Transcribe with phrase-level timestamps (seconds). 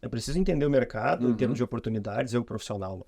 [0.00, 1.32] Eu preciso entender o mercado Uhum.
[1.32, 3.06] em termos de oportunidades, eu profissional,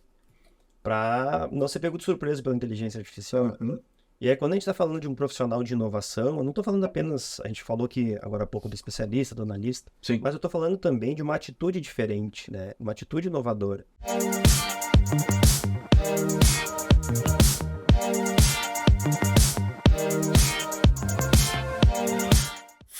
[0.83, 3.56] para não ser pego de surpresa pela inteligência artificial.
[3.60, 3.78] Uhum.
[4.20, 6.62] E aí, quando a gente está falando de um profissional de inovação, eu não estou
[6.62, 10.21] falando apenas, a gente falou aqui agora há pouco do especialista, do analista, Sim.
[10.22, 12.74] mas eu estou falando também de uma atitude diferente, né?
[12.79, 13.87] Uma atitude inovadora.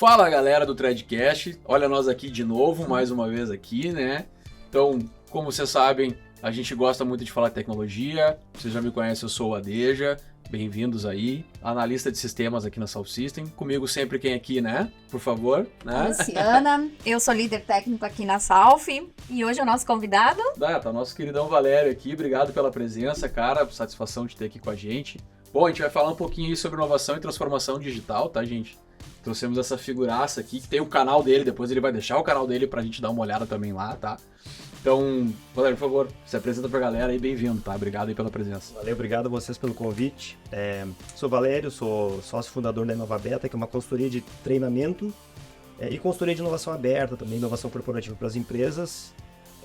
[0.01, 4.25] Fala galera do Threadcast, olha nós aqui de novo, mais uma vez aqui, né?
[4.67, 4.99] Então,
[5.29, 9.29] como vocês sabem, a gente gosta muito de falar tecnologia, vocês já me conhecem, eu
[9.29, 10.17] sou o Adeja,
[10.49, 14.91] bem-vindos aí, analista de sistemas aqui na South System, comigo sempre quem aqui, né?
[15.11, 16.09] Por favor, né?
[16.09, 20.41] Luciana, eu sou líder técnico aqui na Salf e hoje é o nosso convidado.
[20.63, 24.71] Ah, tá nosso queridão Valério aqui, obrigado pela presença, cara, satisfação de ter aqui com
[24.71, 25.21] a gente.
[25.53, 28.79] Bom, a gente vai falar um pouquinho aí sobre inovação e transformação digital, tá, gente?
[29.23, 32.47] Trouxemos essa figuraça aqui, que tem o canal dele, depois ele vai deixar o canal
[32.47, 34.17] dele pra gente dar uma olhada também lá, tá?
[34.81, 37.75] Então, Valério, por favor, se apresenta pra galera aí, bem-vindo, tá?
[37.75, 38.73] Obrigado aí pela presença.
[38.75, 40.39] Valeu, obrigado a vocês pelo convite.
[40.51, 45.13] É, sou Valério, sou sócio fundador da Inovabeta, que é uma consultoria de treinamento
[45.79, 49.13] é, e consultoria de inovação aberta, também inovação corporativa para as empresas.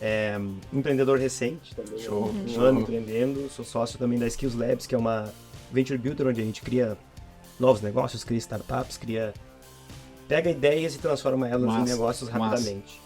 [0.01, 0.37] É,
[0.73, 2.63] empreendedor recente, também Show, um show.
[2.63, 3.49] ano empreendendo.
[3.49, 5.31] Sou sócio também da Skills Labs, que é uma
[5.71, 6.97] venture builder onde a gente cria
[7.59, 9.33] novos negócios, cria startups, cria
[10.27, 13.01] pega ideias e transforma elas Massa, em negócios rapidamente.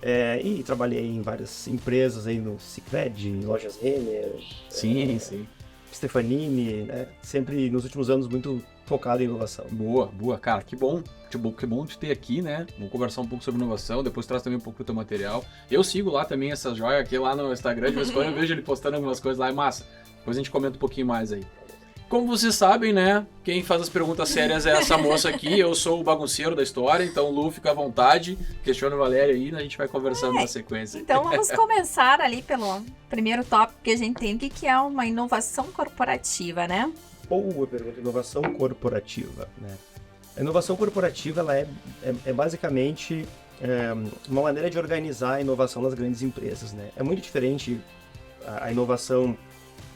[0.00, 4.32] É, e trabalhei em várias empresas aí no Cicred, lojas Renner,
[4.68, 5.46] Sim, sim.
[5.92, 7.08] Stefanini, né?
[7.22, 9.66] Sempre nos últimos anos muito focado em inovação.
[9.70, 11.02] Boa, boa, cara, que bom.
[11.30, 12.66] Que bom, que bom te ter aqui, né?
[12.76, 15.44] Vamos conversar um pouco sobre inovação, depois traz também um pouco do teu material.
[15.70, 18.34] Eu sigo lá também essa joia aqui lá no Instagram, de vez em quando eu
[18.34, 19.84] vejo ele postando algumas coisas lá, é massa.
[20.18, 21.44] Depois a gente comenta um pouquinho mais aí.
[22.08, 23.26] Como vocês sabem, né?
[23.44, 25.58] Quem faz as perguntas sérias é essa moça aqui.
[25.58, 28.38] Eu sou o bagunceiro da história, então Lu, fica à vontade.
[28.64, 30.98] Questiona o Valério aí, a gente vai conversando na sequência.
[30.98, 34.78] Então vamos começar ali pelo primeiro tópico que a gente tem, o que que é
[34.80, 36.90] uma inovação corporativa, né?
[37.28, 39.46] Boa pergunta, inovação corporativa.
[39.58, 39.76] Né?
[40.34, 41.68] A inovação corporativa ela é,
[42.02, 43.26] é, é basicamente
[43.60, 43.92] é,
[44.26, 46.72] uma maneira de organizar a inovação nas grandes empresas.
[46.72, 46.88] Né?
[46.96, 47.78] É muito diferente
[48.46, 49.36] a, a inovação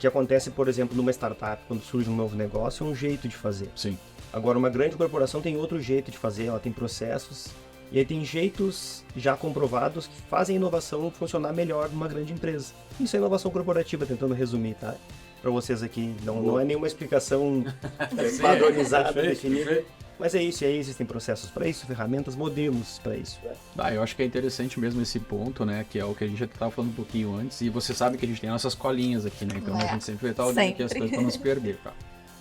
[0.03, 3.37] que acontece, por exemplo, numa startup, quando surge um novo negócio, é um jeito de
[3.37, 3.69] fazer.
[3.77, 3.97] Sim.
[4.33, 7.51] Agora, uma grande corporação tem outro jeito de fazer, ela tem processos
[7.93, 12.73] e aí tem jeitos já comprovados que fazem a inovação funcionar melhor numa grande empresa.
[12.99, 14.97] Isso é inovação corporativa, tentando resumir, tá?
[15.41, 17.65] Para vocês aqui, não, não é nenhuma explicação
[18.19, 19.85] é, padronizada, definida.
[20.23, 23.41] Mas é isso, e aí existem processos para isso, ferramentas, modelos para isso.
[23.43, 23.53] né?
[23.77, 25.85] Ah, eu acho que é interessante mesmo esse ponto, né?
[25.91, 27.61] Que é o que a gente já estava falando um pouquinho antes.
[27.61, 29.55] E você sabe que a gente tem nossas colinhas aqui, né?
[29.57, 31.77] Então a É, gente sempre vai estar olhando aqui as coisas para não se perder,
[31.83, 31.93] tá?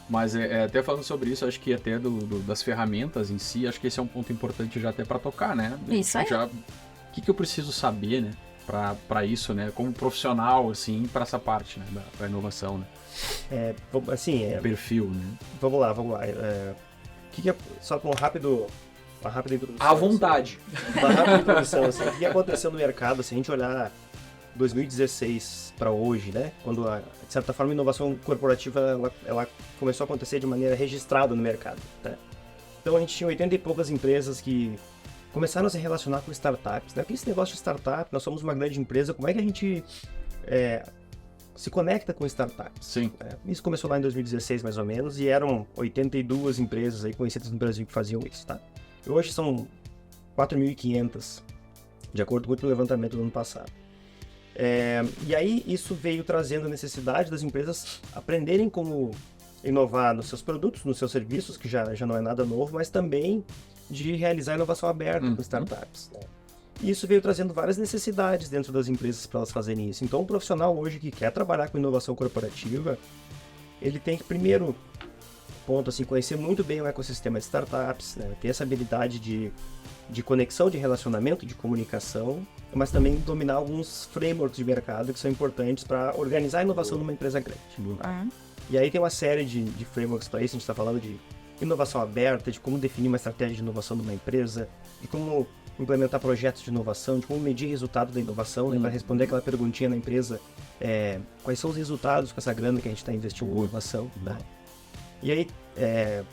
[0.07, 3.39] Mas é, é, até falando sobre isso, acho que até do, do- das ferramentas em
[3.39, 5.75] si, acho que esse é um ponto importante já até para tocar, né?
[5.89, 6.27] Isso aí.
[6.27, 6.51] Já, o
[7.13, 8.31] que, que eu preciso saber, né?
[9.07, 9.71] Para isso, né?
[9.73, 11.85] Como profissional, assim, para essa parte, né?
[11.91, 12.85] Da, da inovação, né?
[13.51, 13.73] É,
[14.11, 15.25] assim, é, O perfil, né?
[15.59, 16.25] vamos lá, vamos lá.
[16.25, 16.73] É,
[17.31, 18.67] que que é, só com um rápido,
[19.21, 19.87] uma rápida introdução.
[19.87, 20.59] À vontade.
[20.73, 21.83] assim, uma rápida introdução.
[21.85, 23.91] Assim, o que aconteceu no mercado, se a gente olhar
[24.55, 26.51] 2016 para hoje, né?
[26.63, 29.47] Quando, a, de certa forma, a inovação corporativa ela, ela
[29.79, 31.79] começou a acontecer de maneira registrada no mercado.
[32.03, 32.15] Né?
[32.81, 34.77] Então a gente tinha 80 e poucas empresas que
[35.31, 36.93] começaram a se relacionar com startups.
[36.93, 37.03] Né?
[37.03, 39.83] Que esse negócio de startup, nós somos uma grande empresa, como é que a gente
[40.45, 40.83] é,
[41.55, 42.85] se conecta com startups?
[42.87, 43.11] Sim.
[43.19, 47.49] É, Isso começou lá em 2016, mais ou menos, e eram 82 empresas aí conhecidas
[47.51, 48.59] no Brasil que faziam isso, tá?
[49.05, 49.67] E hoje são
[50.37, 51.41] 4.500,
[52.13, 53.71] de acordo com o levantamento do ano passado.
[54.55, 59.11] É, e aí isso veio trazendo a necessidade das empresas aprenderem como
[59.63, 62.89] inovar nos seus produtos, nos seus serviços, que já, já não é nada novo, mas
[62.89, 63.43] também
[63.89, 65.35] de realizar inovação aberta Uhum.
[65.35, 66.09] com startups.
[66.13, 66.19] né?
[66.81, 70.03] E isso veio trazendo várias necessidades dentro das empresas para elas fazerem isso.
[70.03, 72.97] Então, o profissional hoje que quer trabalhar com inovação corporativa,
[73.81, 74.75] ele tem que primeiro
[75.65, 78.35] ponto assim conhecer muito bem o ecossistema de startups, né?
[78.41, 79.51] ter essa habilidade de,
[80.09, 85.29] de conexão, de relacionamento, de comunicação, mas também dominar alguns frameworks de mercado que são
[85.29, 87.61] importantes para organizar a inovação numa empresa grande.
[88.01, 88.25] Ah,
[88.69, 91.19] E aí tem uma série de, de frameworks para isso, a gente está falando de
[91.61, 94.67] inovação aberta, de como definir uma estratégia de inovação numa empresa,
[94.99, 95.47] de como
[95.83, 98.81] implementar projetos de inovação, de como medir resultado da inovação, né, Uhum.
[98.83, 100.39] para responder aquela perguntinha na empresa,
[100.79, 104.11] é, quais são os resultados com essa grana que a gente está investindo em inovação.
[104.23, 104.37] né?
[105.21, 105.47] E aí,
[105.77, 106.23] é,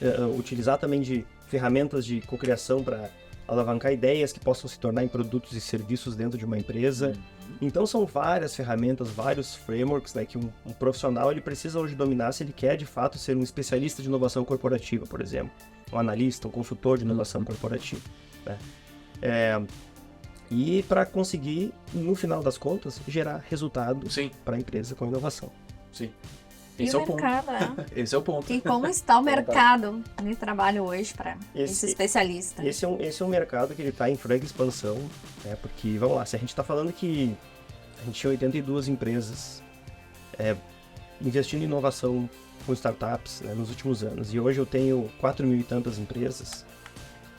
[0.00, 3.10] é, utilizar também de ferramentas de cocriação para
[3.46, 7.12] alavancar ideias que possam se tornar em produtos e serviços dentro de uma empresa.
[7.60, 12.32] Então são várias ferramentas, vários frameworks né, que um, um profissional ele precisa hoje dominar
[12.32, 15.52] se ele quer de fato ser um especialista de inovação corporativa, por exemplo,
[15.92, 18.00] um analista, um consultor de inovação corporativa.
[18.44, 18.58] Né?
[19.22, 19.60] É,
[20.50, 25.50] e para conseguir, no final das contas, gerar resultado Sim, para a empresa com inovação.
[25.92, 26.10] sim.
[26.76, 27.22] E Esse é o o ponto.
[27.22, 27.86] mercado, né?
[27.94, 28.52] Esse é o ponto.
[28.52, 32.66] E como está o mercado de trabalho hoje para esse, Esse- especialista?
[32.66, 34.96] Esse é um, esse é um mercado que ele está em franca expansão,
[35.44, 35.54] né?
[35.62, 37.32] Porque, vamos lá, se a gente está falando que
[38.02, 39.62] a gente tinha 82 empresas
[40.36, 40.56] é,
[41.20, 42.28] investindo em inovação
[42.66, 46.66] com startups né, nos últimos anos, e hoje eu tenho 4 mil e tantas empresas,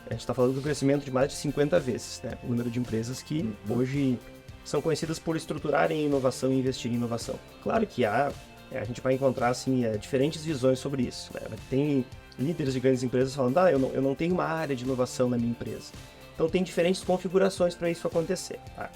[0.08, 2.34] a gente está falando do crescimento de mais de 50 vezes, né?
[2.44, 4.20] O número de empresas que hoje
[4.64, 7.36] são conhecidas por estruturarem em inovação e investir em inovação.
[7.64, 8.32] Claro que há,
[8.72, 11.32] é, a gente vai encontrar assim, é, diferentes visões sobre isso.
[11.34, 11.42] Né?
[11.70, 12.06] Tem
[12.38, 15.30] líderes de grandes empresas falando, ah, eu não, eu não tenho uma área de inovação
[15.30, 15.92] na minha empresa.
[16.34, 18.60] Então tem diferentes configurações para isso acontecer.
[18.76, 18.90] tá?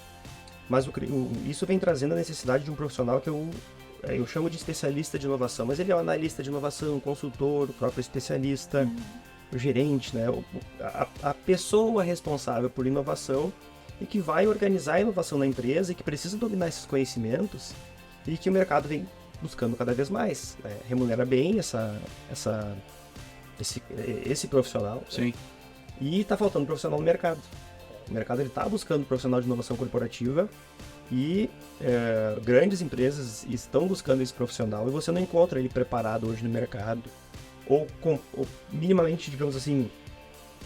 [0.67, 3.49] Mas o o- isso vem trazendo a necessidade de um profissional que eu,
[4.03, 7.69] é, eu chamo de especialista de inovação, mas ele é um analista de inovação, consultor,
[7.69, 8.87] o próprio especialista,
[9.51, 10.25] o gerente, né?
[10.79, 13.51] a, a pessoa responsável por inovação
[13.99, 17.73] e que vai organizar a inovação na empresa e que precisa dominar esses conhecimentos
[18.27, 19.07] e que o mercado vem
[19.41, 20.57] buscando cada vez mais.
[20.63, 20.77] né?
[20.87, 21.99] Remunera bem essa,
[22.31, 22.77] essa,
[23.59, 23.81] esse,
[24.25, 24.97] esse profissional.
[24.97, 25.03] né?
[25.09, 25.33] Sim.
[25.99, 27.39] E está faltando profissional no mercado.
[28.09, 30.49] O mercado está buscando profissional de inovação corporativa
[31.11, 31.49] e
[31.81, 36.49] é, grandes empresas estão buscando esse profissional e você não encontra ele preparado hoje no
[36.49, 37.03] mercado
[37.69, 39.89] ou, com- ou minimamente, digamos assim,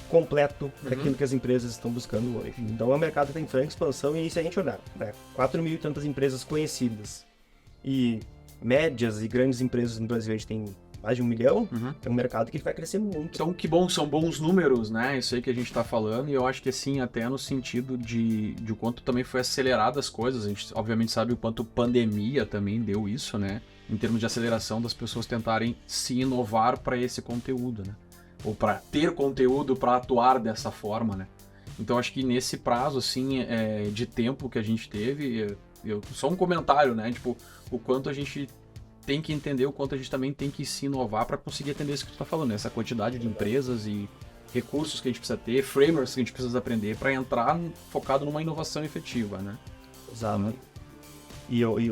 [0.09, 2.53] completo para aquilo que as empresas estão buscando hoje.
[2.59, 5.73] Então o mercado está em franca expansão e se a gente olhar, né, 4 mil
[5.73, 7.25] e tantas empresas conhecidas
[7.83, 8.19] e
[8.61, 10.65] médias e grandes empresas no Brasil a gente tem
[11.01, 11.93] mais de um milhão, Uhum.
[12.05, 13.35] é um mercado que vai crescer muito.
[13.35, 15.17] Então, que bom, são bons números, né?
[15.17, 17.97] Isso aí que a gente tá falando, e eu acho que assim, até no sentido
[17.97, 20.45] de, de o quanto também foi acelerado as coisas.
[20.45, 23.61] A gente obviamente sabe o quanto pandemia também deu isso, né?
[23.89, 27.93] Em termos de aceleração das pessoas tentarem se inovar para esse conteúdo, né?
[28.43, 31.27] Ou para ter conteúdo para atuar dessa forma, né?
[31.79, 36.01] Então acho que nesse prazo assim é, de tempo que a gente teve, eu- eu,
[36.13, 37.11] só um comentário, né?
[37.11, 37.35] Tipo,
[37.69, 38.47] o quanto a gente
[39.05, 41.93] tem que entender o quanto a gente também tem que se inovar para conseguir atender
[41.93, 42.55] isso que tu está falando, né?
[42.55, 44.07] essa quantidade de empresas e
[44.53, 47.59] recursos que a gente precisa ter, frameworks que a gente precisa aprender para entrar
[47.89, 49.57] focado numa inovação efetiva, né?
[50.11, 50.53] Exato.
[51.49, 51.87] E, eu- e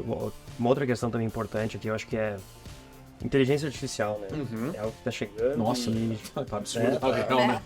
[0.59, 2.37] uma outra questão também importante aqui, eu acho que é
[3.23, 4.27] inteligência artificial, né?
[4.33, 4.71] Uhum.
[4.73, 7.61] É algo que tá chegando Nossa, e tá absurdo, É, tá real, né?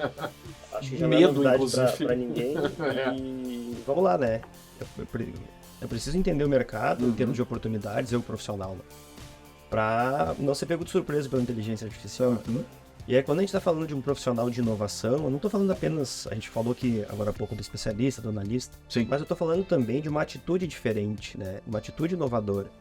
[0.74, 2.06] acho que já não é Medo, novidade pra, inclusive.
[2.06, 2.56] pra ninguém.
[2.82, 3.16] É.
[3.16, 4.42] E vamos lá, né?
[4.80, 5.34] Eu, eu pre-
[5.82, 7.14] eu preciso entender o mercado em Uhum.
[7.14, 8.82] termos de oportunidades, eu profissional, né?
[9.70, 12.38] Pra não ser pego de surpresa pela inteligência artificial.
[12.48, 12.64] Uhum.
[13.08, 15.52] E aí, quando a gente está falando de um profissional de inovação, eu não estou
[15.52, 19.06] falando apenas, a gente falou que agora há pouco do especialista, do analista, Sim.
[19.08, 21.60] mas eu estou falando também de uma atitude diferente, né?
[21.68, 22.72] Uma atitude inovadora,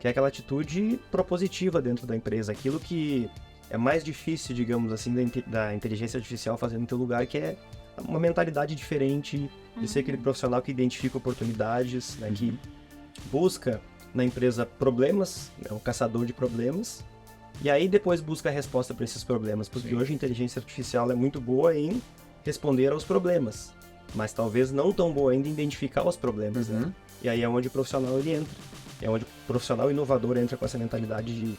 [0.00, 3.30] que é aquela atitude propositiva dentro da empresa, aquilo que
[3.70, 7.38] é mais difícil, digamos assim, da, inte- da inteligência artificial fazer no teu lugar, que
[7.38, 7.56] é
[7.98, 12.32] uma mentalidade diferente, de ser aquele profissional que identifica oportunidades, né?
[12.34, 12.58] Que
[13.30, 13.80] busca
[14.12, 17.04] na empresa problemas, é um caçador de problemas,
[17.62, 19.96] e aí depois busca a resposta para esses problemas, porque Sim.
[19.96, 22.00] hoje a inteligência artificial é muito boa em
[22.44, 23.72] responder aos problemas,
[24.14, 26.80] mas talvez não tão boa ainda em identificar os problemas, né?
[26.84, 26.92] Uhum.
[27.22, 28.54] E aí é onde o profissional ele entra.
[29.02, 31.54] É onde o profissional inovador entra com essa mentalidade de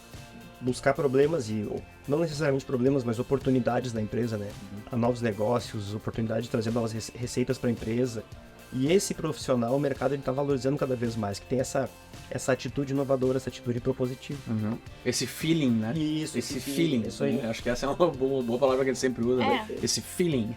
[0.61, 1.65] buscar problemas e
[2.07, 4.49] não necessariamente problemas, mas oportunidades da empresa, né?
[4.91, 8.23] A novos negócios, oportunidade de trazer novas rece- receitas para a empresa.
[8.71, 11.89] E esse profissional, o mercado ele está valorizando cada vez mais, que tem essa
[12.31, 14.39] essa atitude inovadora, essa atitude propositiva.
[14.47, 14.77] Uhum.
[15.03, 15.93] Esse feeling, né?
[15.97, 17.41] Isso, Esse feeling, Isso aí.
[17.41, 19.47] Acho que essa é uma boa, boa palavra que a gente sempre usa, É.
[19.47, 19.67] né?
[19.81, 20.55] Esse feeling.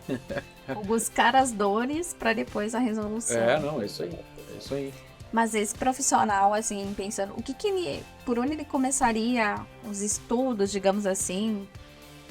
[0.76, 3.38] O buscar as dores para depois a resolução.
[3.38, 4.12] É, não, é isso aí.
[4.12, 4.92] É isso aí.
[5.32, 9.58] Mas esse profissional, assim, pensando, o que que ele, por onde ele começaria
[9.90, 11.66] os estudos, digamos assim,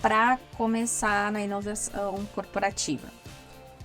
[0.03, 3.07] para começar na inovação corporativa?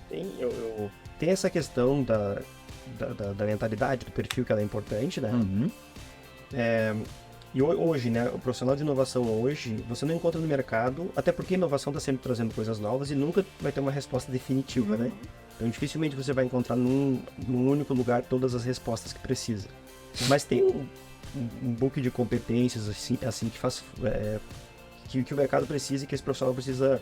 [0.07, 2.41] Tem, eu, eu- tem essa questão da,
[2.99, 5.31] da, da- da mentalidade, do perfil que ela é importante, né?
[5.31, 5.71] Uhum.
[7.53, 11.31] E ho- hoje, né, o profissional de inovação hoje, você não encontra no mercado, até
[11.31, 14.97] porque a inovação está sempre trazendo coisas novas e nunca vai ter uma resposta definitiva,
[14.97, 15.11] né?
[15.55, 19.67] Então dificilmente você vai encontrar num, num único lugar todas as respostas que precisa.
[20.27, 20.85] Mas tem um,
[21.35, 24.39] um, um book de competências assim, assim que faz é,
[25.07, 27.01] que, que o mercado precisa e que esse profissional precisa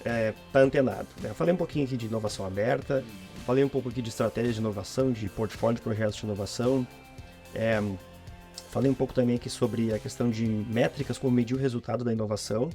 [0.00, 1.06] estar antenado.
[1.22, 1.30] né?
[1.30, 3.02] Eu falei um pouquinho aqui de inovação aberta,
[3.48, 6.86] falei um pouco aqui de estratégia de inovação, de portfólio de projetos de inovação.
[7.54, 7.80] É,
[8.70, 12.12] Falei um pouco também aqui sobre a questão de métricas, como medir o resultado da
[12.12, 12.68] inovação.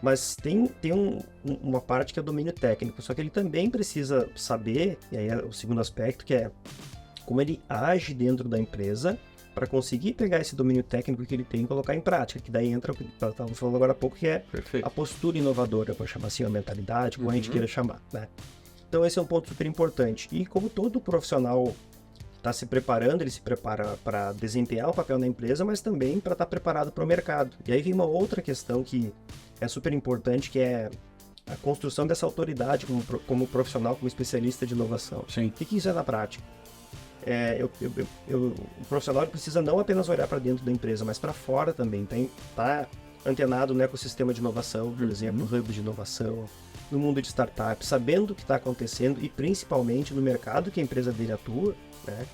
[0.00, 3.68] Mas tem, tem um- um- uma parte que é domínio técnico, só que ele também
[3.68, 6.52] precisa saber, e aí é o segundo aspecto, que é
[7.24, 9.18] como ele age dentro da empresa
[9.52, 12.68] para conseguir pegar esse domínio técnico que ele tem e colocar em prática, que daí
[12.70, 14.86] entra o que estávamos falando agora há pouco, que é Perfeito.
[14.86, 17.52] a postura inovadora, para chamar assim, a mentalidade, como a gente Uhum.
[17.52, 18.28] queira chamar, né?
[18.96, 20.26] Então esse é um ponto super importante.
[20.32, 21.76] E como todo profissional
[22.38, 26.32] está se preparando, ele se prepara para desempenhar o papel na empresa, mas também para
[26.32, 27.54] estar tá preparado para o mercado.
[27.66, 29.12] E aí vem uma outra questão que
[29.60, 30.88] é super importante, que é
[31.46, 35.26] a construção dessa autoridade como, como profissional, como especialista de inovação.
[35.28, 35.48] Sim.
[35.48, 36.42] O que, que isso é na prática?
[37.26, 37.92] É, eu, eu,
[38.26, 38.40] eu,
[38.80, 42.06] o profissional precisa não apenas olhar para dentro da empresa, mas para fora também.
[42.06, 42.88] Tem, tá
[43.26, 45.10] antenado no ecossistema de inovação, por uhum.
[45.10, 46.48] exemplo, no hub de inovação,
[46.90, 50.82] no mundo de startups, sabendo o que está acontecendo e principalmente no mercado que a
[50.82, 51.74] empresa dele atua,
[52.06, 52.26] né?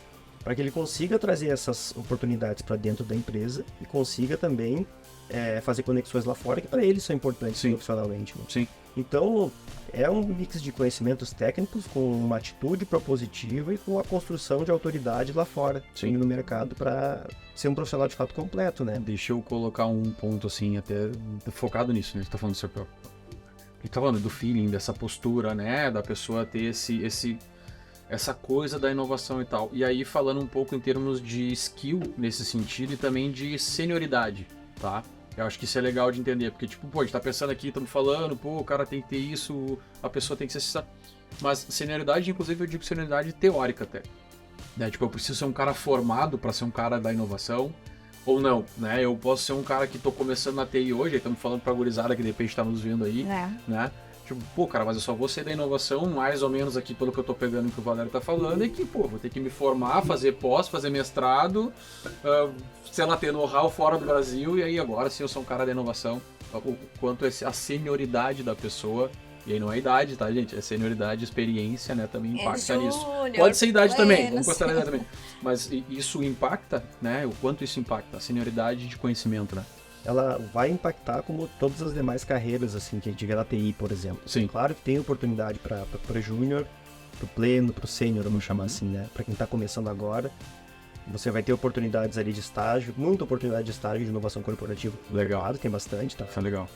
[0.44, 4.86] Para que ele consiga trazer essas oportunidades para dentro da empresa e consiga também
[5.30, 7.70] é, fazer conexões lá fora que para ele são importantes Sim.
[7.70, 8.36] profissionalmente.
[8.36, 8.44] Né?
[8.48, 8.68] Sim.
[8.96, 9.50] Então,
[9.92, 14.70] é um mix de conhecimentos técnicos com uma atitude propositiva e com a construção de
[14.70, 16.16] autoridade lá fora, Sim.
[16.16, 18.98] no mercado, para ser um profissional de fato completo, né?
[18.98, 21.10] Deixa eu colocar um ponto assim, até
[21.50, 22.24] focado nisso, né?
[22.24, 22.94] Você tá falando do seu próprio.
[23.80, 25.90] Ele tá falando do feeling, dessa postura, né?
[25.90, 27.38] Da pessoa ter esse, esse,
[28.08, 29.70] essa coisa da inovação e tal.
[29.72, 34.46] E aí, falando um pouco em termos de skill nesse sentido e também de senioridade,
[34.80, 35.02] tá?
[35.36, 37.50] Eu acho que isso é legal de entender, porque, tipo, pô, a gente tá pensando
[37.50, 40.84] aqui, estamos falando, pô, o cara tem que ter isso, a pessoa tem que ser.
[41.40, 44.02] Mas senioridade, inclusive, eu digo senioridade teórica até.
[44.76, 44.90] Né?
[44.90, 47.72] Tipo, eu preciso ser um cara formado para ser um cara da inovação,
[48.24, 49.04] ou não, né?
[49.04, 51.72] Eu posso ser um cara que tô começando na TI hoje, aí estamos falando pra
[51.72, 53.50] gurizada que de repente tá nos vendo aí, é.
[53.66, 53.90] né?
[54.26, 57.10] Tipo, pô, cara, mas eu só vou ser da inovação, mais ou menos aqui pelo
[57.10, 59.40] que eu tô pegando que o Valério tá falando, é que, pô, vou ter que
[59.40, 61.72] me formar, fazer pós, fazer mestrado,
[62.06, 62.52] uh,
[62.90, 65.66] sei lá, ter know-how fora do Brasil, e aí agora sim eu sou um cara
[65.66, 66.20] da inovação.
[66.54, 69.10] O quanto esse, a senioridade da pessoa
[69.46, 70.56] e aí não é idade, tá, gente?
[70.56, 72.06] É senioridade, experiência, né?
[72.06, 73.06] Também é impacta é nisso.
[73.36, 75.06] Pode ser idade também, vamos considerar idade também.
[75.42, 77.26] Mas isso impacta, né?
[77.26, 78.16] O quanto isso impacta?
[78.16, 79.64] A senioridade de conhecimento, né?
[80.04, 83.74] Ela vai impactar como todas as demais carreiras, assim, que a gente vê na TI,
[83.78, 84.22] por exemplo.
[84.26, 84.46] Sim.
[84.46, 86.66] Claro que tem oportunidade para júnior,
[87.18, 89.08] para o pleno, para o sênior, vamos chamar assim, né?
[89.14, 90.30] Para quem está começando agora.
[91.08, 94.96] Você vai ter oportunidades ali de estágio, muita oportunidade de estágio de inovação corporativa.
[95.10, 95.52] Legal.
[95.54, 96.24] Tem bastante, tá?
[96.24, 96.68] Isso é legal.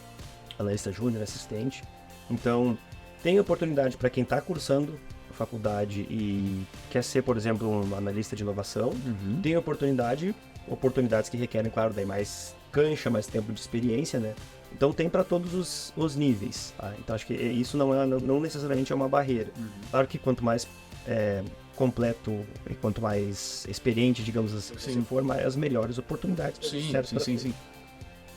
[0.58, 1.84] Analista júnior, assistente.
[2.28, 2.76] Então,
[3.22, 4.98] tem oportunidade para quem está cursando
[5.30, 8.88] a faculdade e quer ser, por exemplo, um analista de inovação.
[8.88, 9.40] Uhum.
[9.42, 10.34] Tem oportunidade,
[10.66, 14.34] oportunidades que requerem, claro, daí mais cancha, mais tempo de experiência, né?
[14.70, 16.74] Então tem para todos os, os níveis.
[16.76, 16.92] Tá?
[16.98, 19.50] Então acho que isso não, é, não necessariamente é uma barreira.
[19.56, 19.68] Uhum.
[19.90, 20.68] Claro que quanto mais
[21.08, 21.42] é,
[21.74, 25.02] completo e quanto mais experiente, digamos assim, sim.
[25.02, 26.68] for, mais melhores oportunidades.
[26.68, 27.54] Sim, sim, sim, sim,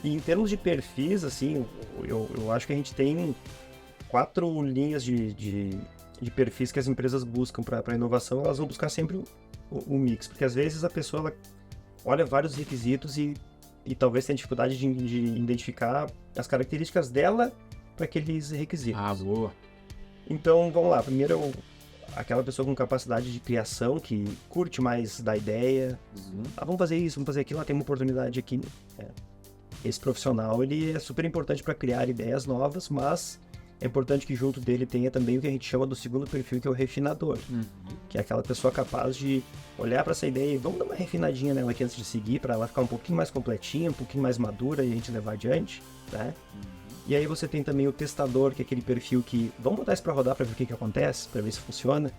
[0.01, 1.65] E em termos de perfis, assim,
[2.05, 3.36] eu, eu acho que a gente tem
[4.08, 5.77] quatro linhas de, de,
[6.22, 8.46] de perfis que as empresas buscam para inovação.
[8.46, 9.25] Elas vão buscar sempre o,
[9.69, 11.34] o, o mix, porque às vezes a pessoa ela
[12.05, 13.34] olha vários requisitos e
[13.86, 17.51] e talvez tenha dificuldade de, de identificar as características dela
[17.95, 19.00] para aqueles requisitos.
[19.00, 19.51] Ah, boa.
[20.29, 21.01] Então, vamos lá.
[21.01, 21.51] Primeiro,
[22.15, 26.00] aquela pessoa com capacidade de criação, que curte mais da ideia.
[26.15, 26.43] Uhum.
[26.55, 28.62] Ah, vamos fazer isso, vamos fazer aquilo, ah, tem uma oportunidade aqui.
[28.98, 29.05] É.
[29.83, 33.39] Esse profissional, ele é super importante para criar ideias novas, mas
[33.81, 36.59] é importante que junto dele tenha também o que a gente chama do segundo perfil,
[36.59, 37.38] que é o refinador.
[37.50, 37.63] Uhum.
[38.09, 39.41] Que é aquela pessoa capaz de
[39.77, 42.55] olhar para essa ideia e vamos dar uma refinadinha nela aqui antes de seguir, para
[42.55, 45.81] ela ficar um pouquinho mais completinha, um pouquinho mais madura e a gente levar adiante,
[46.12, 46.33] né?
[46.53, 46.62] Uhum.
[47.07, 50.03] E aí você tem também o testador, que é aquele perfil que vamos botar isso
[50.03, 52.12] para rodar para ver o que, que acontece, para ver se funciona,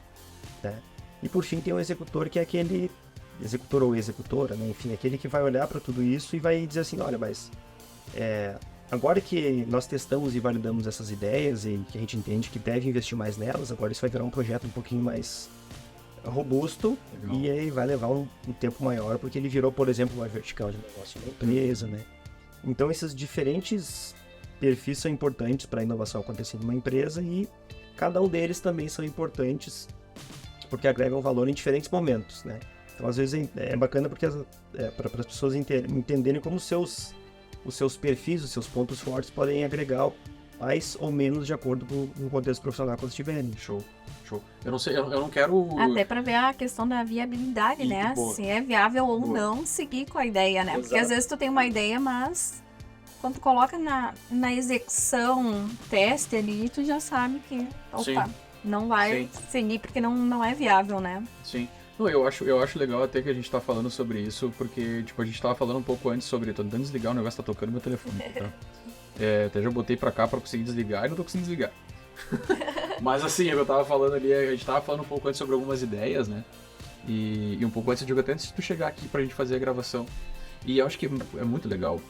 [0.63, 0.79] né?
[1.23, 2.91] E por fim tem o executor, que é aquele
[3.41, 4.69] executor ou executora, né?
[4.71, 7.51] Enfim, aquele que vai olhar para tudo isso e vai dizer assim, olha, mas
[8.15, 8.57] é,
[8.91, 12.89] Agora que nós testamos e validamos essas ideias e que a gente entende que deve
[12.89, 15.49] investir mais nelas, agora isso vai virar um projeto um pouquinho mais
[16.25, 17.37] robusto Legal.
[17.37, 20.71] e aí vai levar um, um, tempo maior, porque ele virou, por exemplo, uma vertical
[20.71, 22.01] de negócio da empresa, né?
[22.65, 24.15] Então esses diferentes
[24.59, 27.49] perfis são importantes para a inovação acontecer numa empresa e
[27.97, 29.89] cada um deles também são importantes
[30.69, 32.59] porque agregam valor em diferentes momentos, né?
[32.95, 37.15] Então às vezes é, é bacana porque é, para as pessoas entenderem como seus
[37.65, 40.11] os seus perfis, os seus pontos fortes podem agregar
[40.61, 43.51] mais ou menos de acordo com o contexto profissional que eles tiverem.
[43.57, 43.83] Show.
[44.25, 44.43] Show.
[44.65, 45.67] Eu não sei, eu, eu não quero.
[45.81, 48.13] Até para ver a questão da viabilidade, e, né?
[48.15, 48.35] Boa.
[48.35, 49.39] Se é viável ou boa.
[49.39, 50.73] não seguir com a ideia, né?
[50.73, 50.89] Exato.
[50.89, 52.63] Porque às vezes tu tem uma ideia, mas
[53.21, 58.35] quando tu coloca na, na execução, teste ali, tu já sabe que, opa, Sim.
[58.63, 59.43] não vai Sim.
[59.49, 61.25] seguir porque não, não é viável, né?
[61.43, 61.69] Sim.
[62.01, 65.03] Não, eu acho, eu acho legal até que a gente tá falando sobre isso, porque,
[65.03, 66.51] tipo, a gente tava falando um pouco antes sobre.
[66.55, 68.51] Tô tentando desligar o negócio, tá tocando meu telefone, tá?
[69.23, 71.71] É, até já botei pra cá pra conseguir desligar e não tô conseguindo desligar.
[73.03, 75.83] Mas assim, eu tava falando ali, a gente tava falando um pouco antes sobre algumas
[75.83, 76.43] ideias, né?
[77.07, 79.35] E, e um pouco antes, eu digo até antes de tu chegar aqui pra gente
[79.35, 80.07] fazer a gravação.
[80.65, 82.01] E eu acho que é muito legal.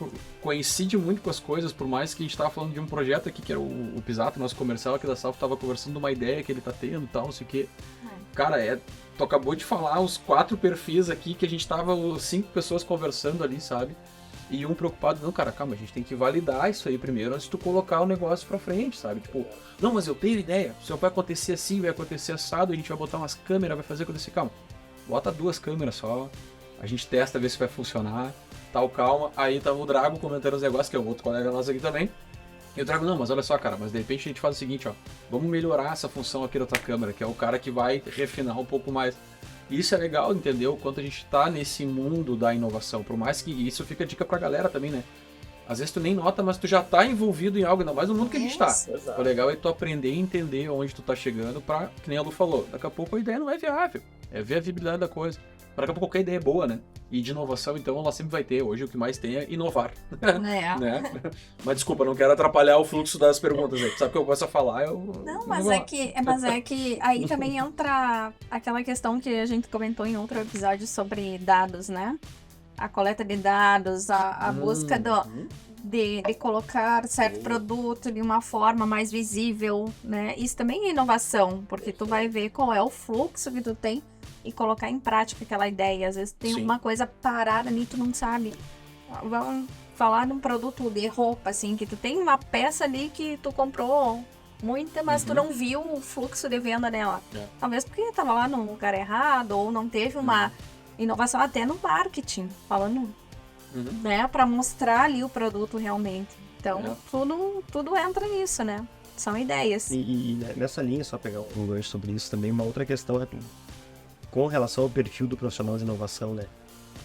[0.41, 3.29] Coincide muito com as coisas, por mais que a gente tava falando de um projeto
[3.29, 6.13] aqui, que era o, o Pisato, nosso comercial aqui da Salvo, tava conversando de uma
[6.13, 7.69] ideia que ele tá tendo e tal, não sei o quê.
[8.05, 8.09] É.
[8.35, 8.79] Cara, é.
[9.21, 13.45] Tu acabou de falar os quatro perfis aqui que a gente tava, cinco pessoas conversando
[13.45, 13.95] ali, sabe?
[14.51, 17.45] E um preocupado, não, cara, calma, a gente tem que validar isso aí primeiro antes
[17.45, 19.21] de tu colocar o negócio pra frente, sabe?
[19.21, 19.45] Tipo,
[19.79, 22.97] não, mas eu tenho ideia, se vai acontecer assim, vai acontecer assado, a gente vai
[22.97, 24.51] botar umas câmeras, vai fazer acontecer, calma.
[25.07, 26.31] Bota duas câmeras só,
[26.81, 28.33] a gente testa, vê se vai funcionar,
[28.73, 29.33] tal, calma.
[29.37, 32.09] Aí tava o Drago comentando os negócios, que é o outro colega nosso aqui também.
[32.77, 34.59] E o Drago, não, mas olha só, cara, mas de repente a gente faz o
[34.59, 34.93] seguinte, ó,
[35.31, 38.59] vamos melhorar essa função aqui da tua câmera, que é o cara que vai refinar
[38.59, 39.17] um pouco mais.
[39.69, 40.77] Isso é legal, entendeu?
[40.77, 43.03] Quanto a gente tá nesse mundo da inovação.
[43.05, 45.05] Por mais que isso fica dica pra galera também, né?
[45.71, 48.15] Às vezes tu nem nota, mas tu já tá envolvido em algo, ainda mais no
[48.17, 48.75] mundo que a gente tá.
[49.17, 52.23] O legal é tu aprender e entender onde tu tá chegando pra, que nem a
[52.23, 54.03] Lu falou, daqui a pouco a ideia não é viável.
[54.33, 55.39] É ver a viabilidade da coisa.
[55.77, 56.81] Para daqui a pouco qualquer ideia é boa, né?
[57.09, 58.63] E de inovação, então, ela sempre vai ter.
[58.63, 59.93] Hoje o que mais tem é inovar.
[60.21, 60.39] É.
[60.81, 61.03] né?
[61.65, 63.97] Mas desculpa, não quero atrapalhar o fluxo das perguntas aí.
[63.97, 65.23] Sabe que eu começo a falar, eu.
[65.25, 69.69] Não, mas é que, mas é que aí também entra aquela questão que a gente
[69.69, 72.19] comentou em outro episódio sobre dados, né?
[72.81, 75.47] A coleta de dados, a, a busca do, uhum.
[75.85, 80.35] de, de, colocar certo produto de uma forma mais visível, né?
[80.37, 84.03] Isso também é inovação, porque tu vai ver qual é o fluxo que tu tem
[84.45, 86.09] e colocar em prática aquela ideia.
[86.09, 86.65] Às vezes tem Sim.
[86.65, 88.55] uma coisa parada ali, tu não sabe.
[89.23, 93.37] Vamos falar de um produto de roupa, assim, que tu tem uma peça ali que
[93.43, 94.25] tu comprou
[94.63, 95.29] muita, mas uhum.
[95.29, 97.21] tu não viu o fluxo de venda dela.
[97.35, 97.47] É.
[97.59, 100.53] Talvez porque tava lá no lugar errado, ou não teve uma uhum.
[101.03, 103.09] Inovação até no marketing, falando,
[103.75, 104.01] uhum.
[104.03, 106.31] né, para mostrar ali o produto realmente.
[106.59, 106.97] Então, é.
[107.11, 108.87] tudo, tudo entra nisso, né?
[109.17, 109.91] São ideias.
[109.91, 113.27] E, e, nessa linha, só pegar um gancho sobre isso também, uma outra questão é
[114.31, 116.45] com relação ao perfil do profissional de inovação, né?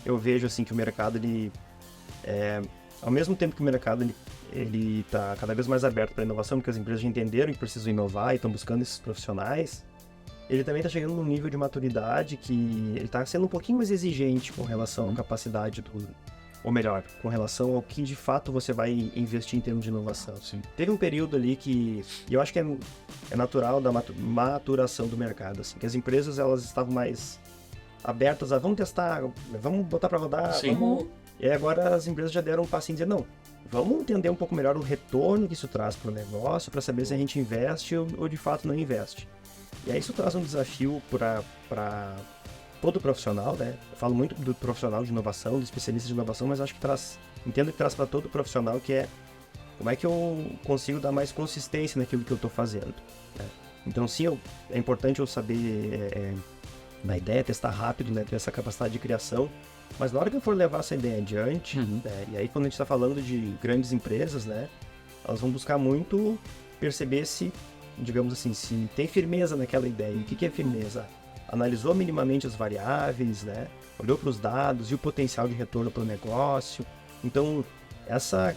[0.06, 1.52] Eu vejo assim que o mercado ele
[2.24, 2.62] é,
[3.02, 4.16] ao mesmo tempo que o mercado ele,
[4.52, 7.92] ele tá cada vez mais aberto para inovação, porque as empresas já entenderam que precisam
[7.92, 9.84] inovar e estão buscando esses profissionais.
[10.50, 12.54] Ele também está chegando num nível de maturidade que
[12.96, 16.08] ele está sendo um pouquinho mais exigente com relação à capacidade do,
[16.66, 20.36] ou melhor, com relação ao que de fato você vai investir em termos de inovação.
[20.38, 20.64] Sim.
[20.76, 22.66] Teve um período ali que, e eu acho que é,
[23.30, 27.40] é natural da maturação do mercado, assim, que as empresas elas estavam mais
[28.04, 29.22] abertas a vamos testar,
[29.62, 30.74] vamos botar para rodar, Sim.
[30.74, 31.06] Vamos...
[31.40, 33.28] E agora as empresas já deram um passinho e dizer, não,
[33.70, 37.06] vamos entender um pouco melhor o retorno que isso traz para o negócio, para saber
[37.06, 39.28] se a gente investe ou, ou de fato não investe.
[39.86, 42.16] E aí isso traz um desafio para
[42.82, 43.76] todo profissional, né?
[43.92, 47.20] Eu falo muito do profissional de inovação, do especialista de inovação, mas acho que traz,
[47.46, 49.08] entendo que traz para todo profissional que é
[49.78, 52.94] como é que eu consigo dar mais consistência naquilo que eu estou fazendo.
[53.38, 53.46] Né?
[53.86, 54.40] Então, sim, eu,
[54.72, 56.34] é importante eu saber é, é,
[57.04, 58.24] na ideia, testar rápido, né?
[58.28, 59.50] Ter essa capacidade de criação.
[60.00, 62.02] Mas na hora que eu for levar essa ideia adiante, uhum.
[62.04, 62.26] né?
[62.32, 64.68] e aí quando a gente está falando de grandes empresas, né?
[65.24, 66.38] Elas vão buscar muito
[66.80, 67.52] perceber se,
[67.98, 70.14] digamos assim, se tem firmeza naquela ideia.
[70.14, 71.06] E o que, que é firmeza?
[71.48, 73.68] analisou minimamente as variáveis, né?
[73.98, 76.86] olhou para os dados e o potencial de retorno para o negócio.
[77.24, 77.64] Então,
[78.08, 78.56] essa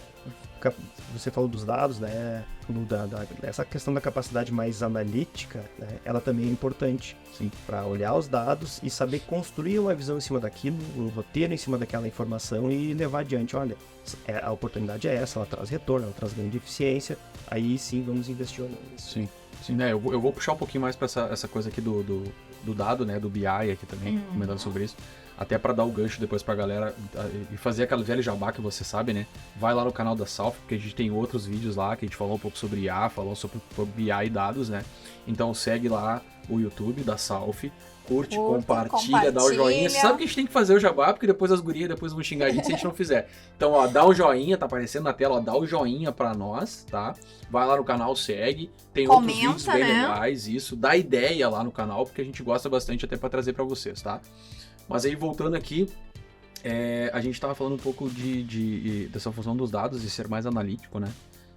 [1.13, 2.43] você falou dos dados, né?
[2.87, 5.87] Da, da, essa questão da capacidade mais analítica, né?
[6.05, 7.17] ela também é importante
[7.65, 11.57] para olhar os dados e saber construir uma visão em cima daquilo, um roteiro em
[11.57, 13.55] cima daquela informação e levar adiante.
[13.55, 13.75] Olha,
[14.27, 17.17] é, a oportunidade é essa, ela traz retorno, ela traz grande eficiência,
[17.47, 19.13] aí sim vamos investir nisso.
[19.13, 19.29] Sim,
[19.63, 19.91] sim né?
[19.91, 22.31] eu, eu vou puxar um pouquinho mais para essa, essa coisa aqui do, do
[22.63, 24.23] do dado, né, do BI aqui também, uhum.
[24.33, 24.95] comentando sobre isso.
[25.39, 26.93] Até para dar o gancho depois pra galera
[27.49, 29.25] e fazer aquela velha jabá que você sabe, né?
[29.55, 32.07] Vai lá no canal da Salf, porque a gente tem outros vídeos lá que a
[32.09, 33.61] gente falou um pouco sobre IA, falou sobre
[33.95, 34.83] BI e dados, né?
[35.25, 37.63] Então segue lá o YouTube da Salf,
[38.05, 39.89] curte, compartilha, compartilha, dá o joinha.
[39.89, 42.11] Você sabe que a gente tem que fazer o jabá, porque depois as gurias depois
[42.11, 43.29] vão xingar a gente se a gente não fizer.
[43.55, 46.85] Então, ó, dá o joinha, tá aparecendo na tela, ó, dá o joinha pra nós,
[46.89, 47.13] tá?
[47.49, 48.69] Vai lá no canal, segue.
[48.93, 50.01] Tem Comenta, outros vídeos bem né?
[50.01, 50.75] legais, isso.
[50.75, 54.01] Dá ideia lá no canal, porque a gente gosta bastante até para trazer para vocês,
[54.01, 54.19] tá?
[54.89, 55.87] Mas aí, voltando aqui,
[56.63, 60.27] é, a gente estava falando um pouco de, de, dessa função dos dados e ser
[60.27, 61.11] mais analítico, né?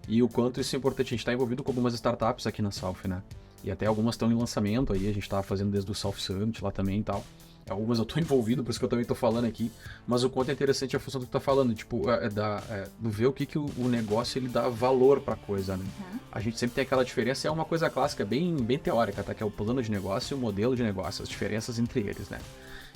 [0.06, 1.08] E o quanto isso é importante.
[1.08, 3.22] A gente está envolvido com algumas startups aqui na South, né?
[3.64, 6.62] E até algumas estão em lançamento aí, a gente estava fazendo desde o South Summit
[6.62, 7.24] lá também e tal.
[7.70, 9.70] Algumas eu tô envolvido, por isso que eu também tô falando aqui.
[10.06, 12.28] Mas o quanto é interessante a função do que tu tá falando, tipo, é, é
[12.28, 15.76] da, é, do ver o que, que o, o, negócio ele dá valor pra coisa,
[15.76, 15.84] né?
[15.84, 16.18] Uhum.
[16.30, 19.32] A gente sempre tem aquela diferença, é uma coisa clássica, bem, bem teórica, tá?
[19.32, 22.28] Que é o plano de negócio e o modelo de negócio, as diferenças entre eles,
[22.28, 22.38] né?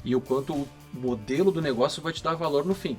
[0.04, 2.96] E o quanto o modelo do negócio vai te dar valor no fim.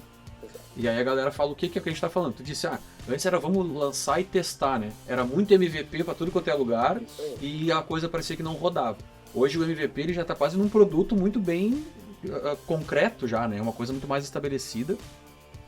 [0.75, 2.35] E aí a galera fala o que, que, é que a gente tá falando.
[2.35, 2.79] Tu disse, ah,
[3.09, 4.91] antes era vamos lançar e testar, né?
[5.07, 7.01] Era muito MVP para tudo quanto é lugar
[7.41, 8.97] e a coisa parecia que não rodava.
[9.33, 11.83] Hoje o MVP ele já está quase num produto muito bem
[12.25, 13.59] uh, concreto já, né?
[13.59, 14.97] Uma coisa muito mais estabelecida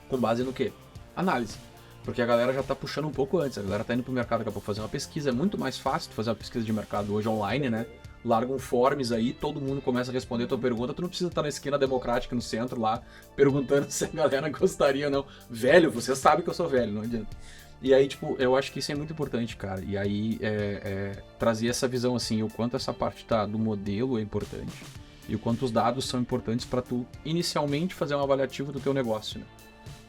[0.07, 0.71] Com base no quê?
[1.15, 1.57] Análise.
[2.05, 4.39] Porque a galera já tá puxando um pouco antes, a galera tá indo pro mercado
[4.39, 5.29] daqui a pouco fazer uma pesquisa.
[5.29, 7.85] É muito mais fácil fazer uma pesquisa de mercado hoje online, né?
[8.23, 10.93] Larga um forms aí, todo mundo começa a responder a tua pergunta.
[10.93, 13.01] Tu não precisa estar na esquina democrática no centro lá,
[13.35, 15.25] perguntando se a galera gostaria ou não.
[15.49, 17.35] Velho, você sabe que eu sou velho, não adianta.
[17.81, 19.81] E aí, tipo, eu acho que isso é muito importante, cara.
[19.81, 24.19] E aí, é, é, trazer essa visão, assim, o quanto essa parte tá, do modelo
[24.19, 24.83] é importante
[25.29, 28.93] e o quanto os dados são importantes para tu, inicialmente, fazer um avaliativo do teu
[28.93, 29.45] negócio, né?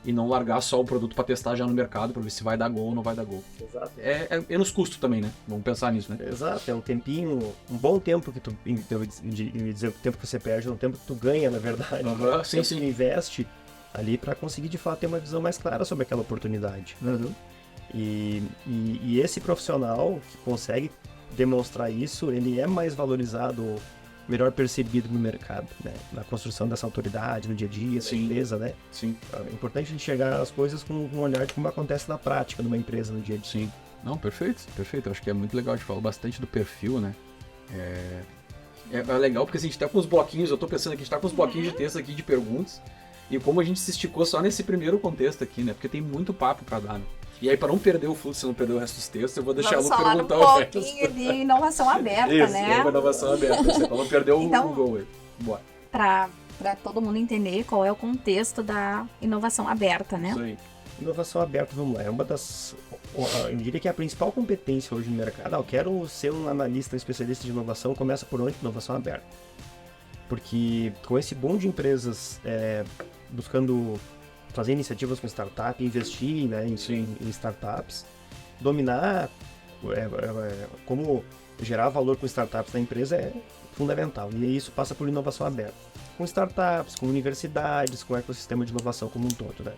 [0.04, 2.56] E não largar só o produto para testar já no mercado, para ver se vai
[2.56, 3.44] dar gol ou não vai dar gol.
[3.60, 3.92] Exato.
[3.98, 5.30] É, é menos custo também, né?
[5.46, 6.26] Vamos pensar nisso, né?
[6.26, 8.56] Exato, é um tempinho, um bom tempo que tu.
[8.90, 12.02] Eu dizer o tempo que você perde, é um tempo que tu ganha, na verdade.
[12.02, 12.78] Uhum, sim, sim.
[12.78, 13.46] Que investe
[13.92, 16.96] ali para conseguir de fato ter uma visão mais clara sobre aquela oportunidade.
[17.02, 17.32] Uhum.
[17.92, 20.90] E, e, e, esse profissional que consegue
[21.36, 23.76] demonstrar isso, ele é mais valorizado,
[24.30, 25.92] melhor percebido no mercado, né?
[26.12, 28.74] Na construção dessa autoridade, no dia a dia, da empresa, né?
[28.92, 29.16] Sim.
[29.32, 33.12] É importante enxergar as coisas com um olhar de como acontece na prática numa empresa
[33.12, 33.50] no dia a dia.
[33.50, 33.72] Sim.
[34.04, 35.08] Não, perfeito, perfeito.
[35.08, 35.74] Eu acho que é muito legal.
[35.74, 37.14] A gente falou bastante do perfil, né?
[37.74, 38.22] É,
[38.92, 41.02] é, é legal porque assim, a gente tá com os bloquinhos, eu tô pensando que
[41.02, 42.80] a gente tá com os bloquinhos de texto aqui de perguntas.
[43.30, 45.72] E como a gente se esticou só nesse primeiro contexto aqui, né?
[45.72, 47.04] Porque tem muito papo para dar, né?
[47.40, 49.54] E aí, para não perder o fluxo, não perder o resto dos textos, eu vou
[49.54, 50.78] deixar Vamos a Lu perguntar um o resto.
[50.78, 52.80] Um pouquinho de inovação aberta, Isso, né?
[52.80, 53.62] inovação aberta.
[53.62, 55.06] Você não perder então, o gol aí.
[55.40, 55.62] Bora.
[55.90, 60.30] Para todo mundo entender qual é o contexto da inovação aberta, né?
[60.30, 60.58] Isso aí.
[61.00, 62.76] Inovação aberta, vamos lá, é uma das.
[63.48, 65.54] Eu diria que é a principal competência hoje no mercado.
[65.54, 68.54] Ah, eu quero ser um analista, um especialista de inovação, começa por onde?
[68.60, 69.24] Inovação aberta.
[70.28, 72.84] Porque com esse boom de empresas é,
[73.30, 73.98] buscando
[74.52, 78.04] fazer iniciativas com startup, investir né, em, em startups,
[78.60, 79.30] dominar
[79.84, 81.24] é, é, é, como
[81.62, 83.32] gerar valor com startups na empresa é
[83.72, 84.30] fundamental.
[84.32, 85.74] E isso passa por inovação aberta.
[86.16, 89.64] Com startups, com universidades, com o ecossistema de inovação como um todo.
[89.64, 89.72] Né?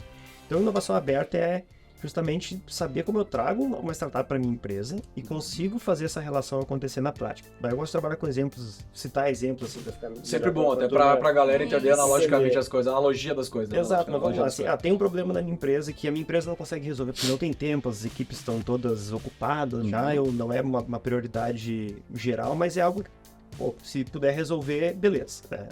[0.46, 1.64] Então, inovação aberta é
[2.02, 6.60] justamente saber como eu trago uma startup para minha empresa e consigo fazer essa relação
[6.60, 7.48] acontecer na prática.
[7.62, 11.32] Eu gosto de trabalhar com exemplos, citar exemplos assim, ficar Sempre bom, até para a
[11.32, 13.72] galera entender analogicamente as coisas, a analogia das coisas.
[13.72, 13.78] Né?
[13.78, 16.22] Exato, mas vamos lá, assim, ah, tem um problema na minha empresa que a minha
[16.22, 20.32] empresa não consegue resolver porque não tem tempo, as equipes estão todas ocupadas já, eu,
[20.32, 23.10] não é uma, uma, prioridade geral, mas é algo que,
[23.56, 25.42] pô, se puder resolver, beleza.
[25.50, 25.68] É,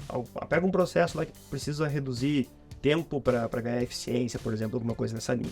[0.48, 2.48] pega um processo lá que precisa reduzir
[2.80, 5.50] tempo para ganhar eficiência, por exemplo, alguma coisa nessa linha.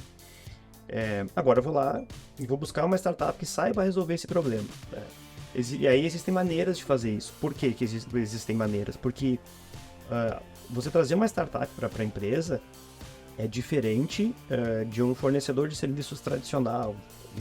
[0.88, 2.02] É, agora eu vou lá
[2.38, 4.66] e vou buscar uma startup que saiba resolver esse problema.
[4.90, 5.02] Né?
[5.54, 7.32] E aí existem maneiras de fazer isso.
[7.40, 8.96] Por que, que existem maneiras?
[8.96, 9.38] Porque
[10.10, 12.60] uh, você trazer uma startup para a empresa
[13.36, 16.94] é diferente uh, de um fornecedor de serviços tradicional,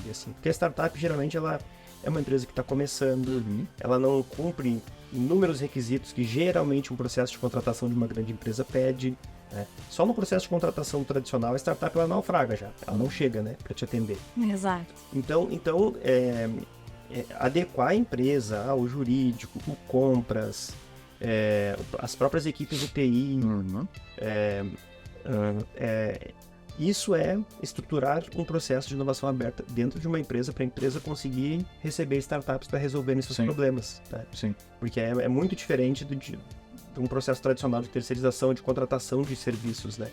[0.10, 0.32] assim.
[0.32, 1.60] Porque a startup geralmente ela
[2.04, 3.66] é uma empresa que está começando, uhum.
[3.80, 4.82] ela não cumpre
[5.12, 9.18] inúmeros requisitos que geralmente um processo de contratação de uma grande empresa pede.
[9.52, 9.66] Né?
[9.90, 13.56] Só no processo de contratação tradicional, a startup ela naufraga já, ela não chega né,
[13.64, 14.18] para te atender.
[14.38, 14.94] Exato.
[15.14, 16.50] Então, então é,
[17.12, 20.74] é, adequar a empresa ao jurídico, o compras,
[21.22, 23.88] é, as próprias equipes de TI, uhum.
[24.18, 24.66] é,
[25.76, 26.32] é,
[26.80, 31.00] isso é estruturar um processo de inovação aberta dentro de uma empresa para a empresa
[31.00, 33.46] conseguir receber startups para resolver esses Sim.
[33.46, 34.02] problemas.
[34.10, 34.24] Tá?
[34.32, 34.54] Sim.
[34.80, 36.38] Porque é, é muito diferente do, de,
[36.98, 40.10] um processo tradicional de terceirização, de contratação de serviços, né?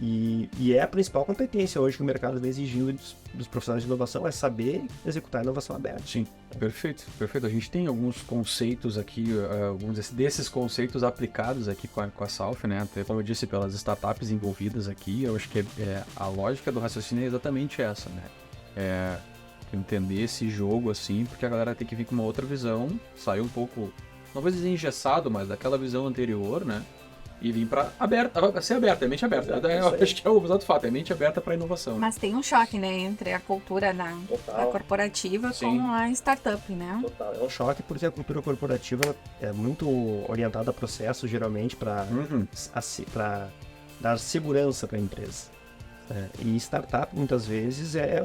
[0.00, 3.82] E, e, é a principal competência hoje que o mercado vem exigindo dos, dos, profissionais
[3.82, 6.04] de inovação, é saber executar a inovação aberta.
[6.06, 6.24] Sim,
[6.56, 7.46] perfeito, perfeito.
[7.48, 12.22] A gente tem alguns conceitos aqui, uh, alguns desses conceitos aplicados aqui com a, com
[12.22, 12.82] a Salf, né?
[12.82, 16.70] Até como eu disse, pelas startups envolvidas aqui, eu acho que é, é a lógica
[16.70, 18.22] do raciocínio é exatamente essa, né?
[18.76, 19.18] É
[19.72, 23.40] entender esse jogo assim, porque a galera tem que vir com uma outra visão, sair
[23.40, 23.92] um pouco
[24.34, 26.82] não vou dizer engessado, mas daquela visão anterior, né?
[27.40, 29.52] E vir para aberta, ser aberta, é mente aberta.
[29.52, 31.96] Exato, eu acho que é o exato fato, é mente aberta para inovação.
[31.96, 34.12] Mas tem um choque, né, entre a cultura da,
[34.46, 35.78] da corporativa Sim.
[35.78, 36.98] com a startup, né?
[37.00, 39.88] Total, é um choque porque a cultura corporativa é muito
[40.28, 42.44] orientada a processo, geralmente, para uhum.
[44.00, 45.44] dar segurança para a empresa.
[46.10, 48.24] É, e startup, muitas vezes, é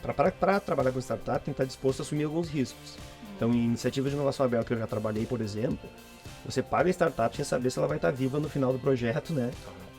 [0.00, 2.96] para trabalhar com startup, tem que estar disposto a assumir alguns riscos.
[3.36, 5.88] Então, em iniciativas de inovação aberta que eu já trabalhei, por exemplo,
[6.44, 9.32] você paga a startup sem saber se ela vai estar viva no final do projeto,
[9.32, 9.50] né?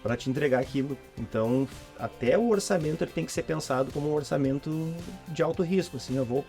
[0.01, 0.97] Para te entregar aquilo.
[1.17, 1.67] Então,
[1.99, 4.93] até o orçamento ele tem que ser pensado como um orçamento
[5.27, 5.97] de alto risco.
[5.97, 6.43] Assim, eu vou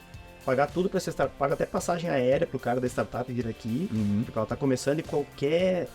[0.47, 3.47] pagar tudo para essa startup, paga até passagem aérea para o cara da startup vir
[3.47, 4.23] aqui, uhum.
[4.25, 5.89] porque ela está começando e qualquer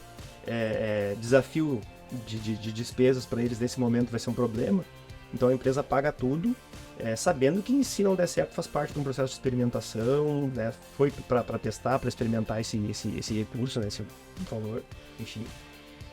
[0.46, 1.82] é, é, desafio
[2.28, 4.86] de, de, de despesas para eles nesse momento vai ser um problema.
[5.34, 6.56] Então a empresa paga tudo
[7.00, 10.72] é, sabendo que se não der certo faz parte de um processo de experimentação, né?
[10.96, 13.88] Foi para testar, para experimentar esse, esse, esse recurso, né?
[13.88, 14.06] esse
[14.50, 14.84] valor,
[15.20, 15.46] enfim.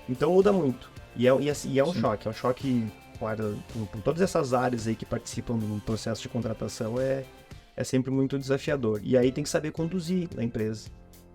[0.08, 0.90] Então muda muito.
[1.14, 2.00] E é, e é, e é um Sim.
[2.00, 6.22] choque, é um choque área, com, com todas essas áreas aí que participam do processo
[6.22, 7.24] de contratação é,
[7.76, 9.00] é sempre muito desafiador.
[9.02, 10.88] E aí tem que saber conduzir a empresa.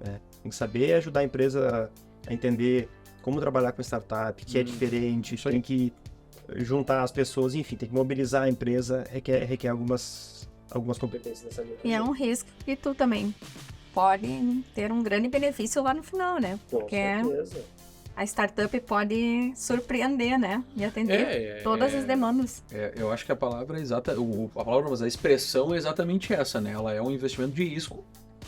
[0.03, 0.19] Né?
[0.41, 1.91] Tem que saber ajudar a empresa
[2.27, 2.89] a entender
[3.21, 5.93] como trabalhar com startup, que hum, é diferente, tem que
[6.55, 11.61] juntar as pessoas, enfim, tem que mobilizar a empresa, requer, requer algumas, algumas competências nessa
[11.61, 11.77] linha.
[11.83, 13.33] E é um risco que tu também
[13.93, 16.59] pode ter um grande benefício lá no final, né?
[16.69, 17.63] Porque com certeza.
[18.15, 20.63] a startup pode surpreender, né?
[20.75, 22.61] E atender é, é, todas as demandas.
[22.71, 26.33] É, eu acho que a palavra exata, o, a palavra, mas a expressão é exatamente
[26.33, 26.71] essa, né?
[26.71, 28.03] Ela é um investimento de risco,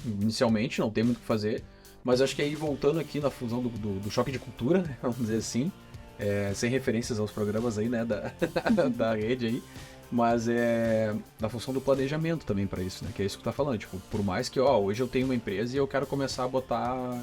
[0.05, 1.63] inicialmente, não tem muito o que fazer,
[2.03, 4.97] mas acho que aí voltando aqui na fusão do, do, do choque de cultura, né,
[5.01, 5.71] vamos dizer assim,
[6.19, 8.31] é, sem referências aos programas aí, né, da,
[8.89, 9.63] da rede aí,
[10.11, 13.51] mas é na função do planejamento também para isso, né, que é isso que tá
[13.51, 16.43] falando, tipo, por mais que, ó, hoje eu tenho uma empresa e eu quero começar
[16.43, 17.21] a botar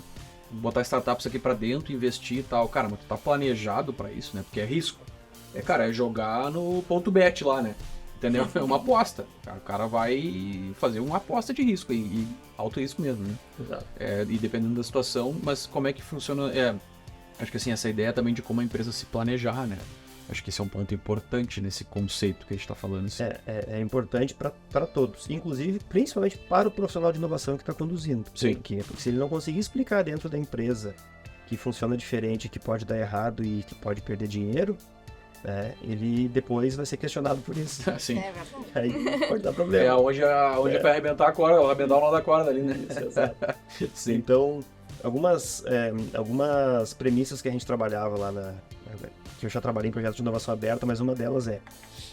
[0.50, 4.36] botar startups aqui para dentro, investir e tal, cara, mas tu tá planejado para isso,
[4.36, 5.00] né, porque é risco.
[5.54, 7.74] É, cara, é jogar no ponto bet lá, né?
[8.16, 8.48] Entendeu?
[8.54, 9.26] É uma aposta.
[9.46, 13.34] O cara vai fazer uma aposta de risco e, e alto risco mesmo, né?
[13.60, 13.84] Exato.
[14.00, 16.50] É, e dependendo da situação, mas como é que funciona?
[16.52, 16.74] É,
[17.38, 19.78] acho que assim, essa ideia também de como a empresa se planejar, né?
[20.28, 23.06] Acho que esse é um ponto importante nesse conceito que a gente está falando.
[23.06, 23.24] Assim.
[23.24, 27.74] É, é, é, importante para todos, inclusive, principalmente para o profissional de inovação que está
[27.74, 28.24] conduzindo.
[28.34, 28.54] Sim.
[28.54, 30.94] Porque, porque se ele não conseguir explicar dentro da empresa
[31.46, 34.78] que funciona diferente, que pode dar errado e que pode perder dinheiro,
[35.42, 37.82] né, ele depois vai ser questionado por isso.
[38.00, 38.18] Sim.
[38.18, 38.32] É
[38.74, 38.92] Aí
[39.28, 39.84] pode dar problema.
[39.84, 40.80] É onde, a, onde é.
[40.80, 42.76] vai arrebentar a corda, arrebentar o nó da corda ali, né?
[43.92, 44.14] Sim.
[44.14, 44.64] Então,
[45.04, 48.54] algumas, é, algumas premissas que a gente trabalhava lá na.
[49.38, 51.60] que eu já trabalhei em projetos de inovação aberta, mas uma delas é: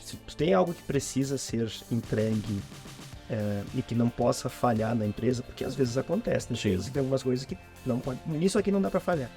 [0.04, 2.62] se tem algo que precisa ser entregue
[3.30, 6.58] é, e que não possa falhar na empresa, porque às vezes acontece, né?
[6.92, 8.20] Tem algumas coisas que não pode.
[8.28, 9.30] Nisso aqui não dá para falhar.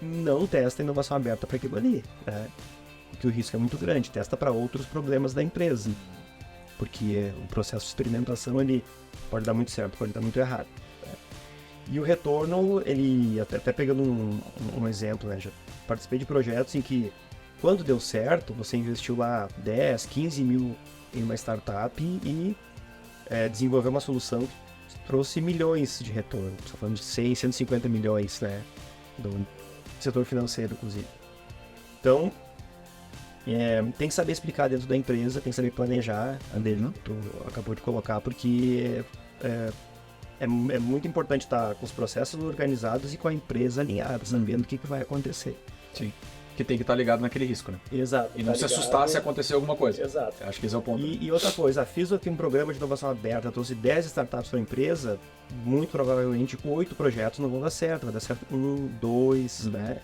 [0.00, 2.02] Não testa inovação aberta para aquilo ali.
[2.26, 2.48] Né?
[3.18, 5.90] que o risco é muito grande, testa para outros problemas da empresa.
[6.78, 8.82] Porque o processo de experimentação ele
[9.30, 10.66] pode dar muito certo, pode dar muito errado.
[11.90, 14.40] E o retorno, ele, até, até pegando um,
[14.78, 15.50] um, exemplo, né, já
[15.88, 17.12] participei de projetos em que,
[17.60, 20.76] quando deu certo, você investiu lá 10, 15 mil
[21.12, 22.56] em uma startup e
[23.26, 24.40] é, desenvolveu uma solução
[24.88, 26.54] que trouxe milhões de retorno.
[26.64, 28.62] Estou falando de 100, 150 milhões, né?
[29.18, 29.44] Do
[29.98, 31.06] setor financeiro, inclusive.
[31.98, 32.30] Então,
[33.48, 36.92] é, tem que saber explicar dentro da empresa, tem que saber planejar, a dele, uhum.
[37.04, 37.14] tu
[37.48, 39.04] acabou de colocar, porque
[39.42, 39.70] é,
[40.40, 44.62] é, é, muito importante estar com os processos organizados e com a empresa alinhada, sabendo
[44.62, 45.56] o que, que vai acontecer.
[45.92, 46.12] Sim.
[46.56, 47.78] Que tem que estar ligado naquele risco, né?
[47.92, 48.30] Exato.
[48.34, 50.02] E não tá se assustar se acontecer alguma coisa.
[50.02, 50.34] Exato.
[50.42, 51.02] Acho que esse é o ponto.
[51.02, 54.58] E, e outra coisa, fiz aqui um programa de inovação aberta, trouxe 10 startups para
[54.58, 55.18] a empresa,
[55.64, 59.72] muito provavelmente com 8 projetos não vão dar certo, vai dar certo um, dois, uhum.
[59.72, 59.98] né?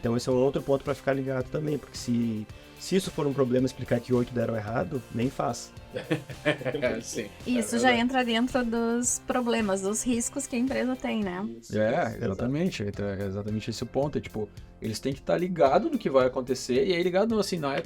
[0.00, 2.46] Então esse é um outro ponto para ficar ligado também, porque se
[2.78, 5.72] se isso for um problema explicar que oito deram errado, nem faz.
[7.02, 7.28] Sim.
[7.46, 11.48] Isso é já entra dentro dos problemas, dos riscos que a empresa tem, né?
[11.60, 12.82] Isso, é, exatamente.
[12.82, 14.18] É exatamente esse o ponto.
[14.18, 14.48] É tipo,
[14.80, 17.82] eles têm que estar ligados no que vai acontecer, e aí ligado assim, não é.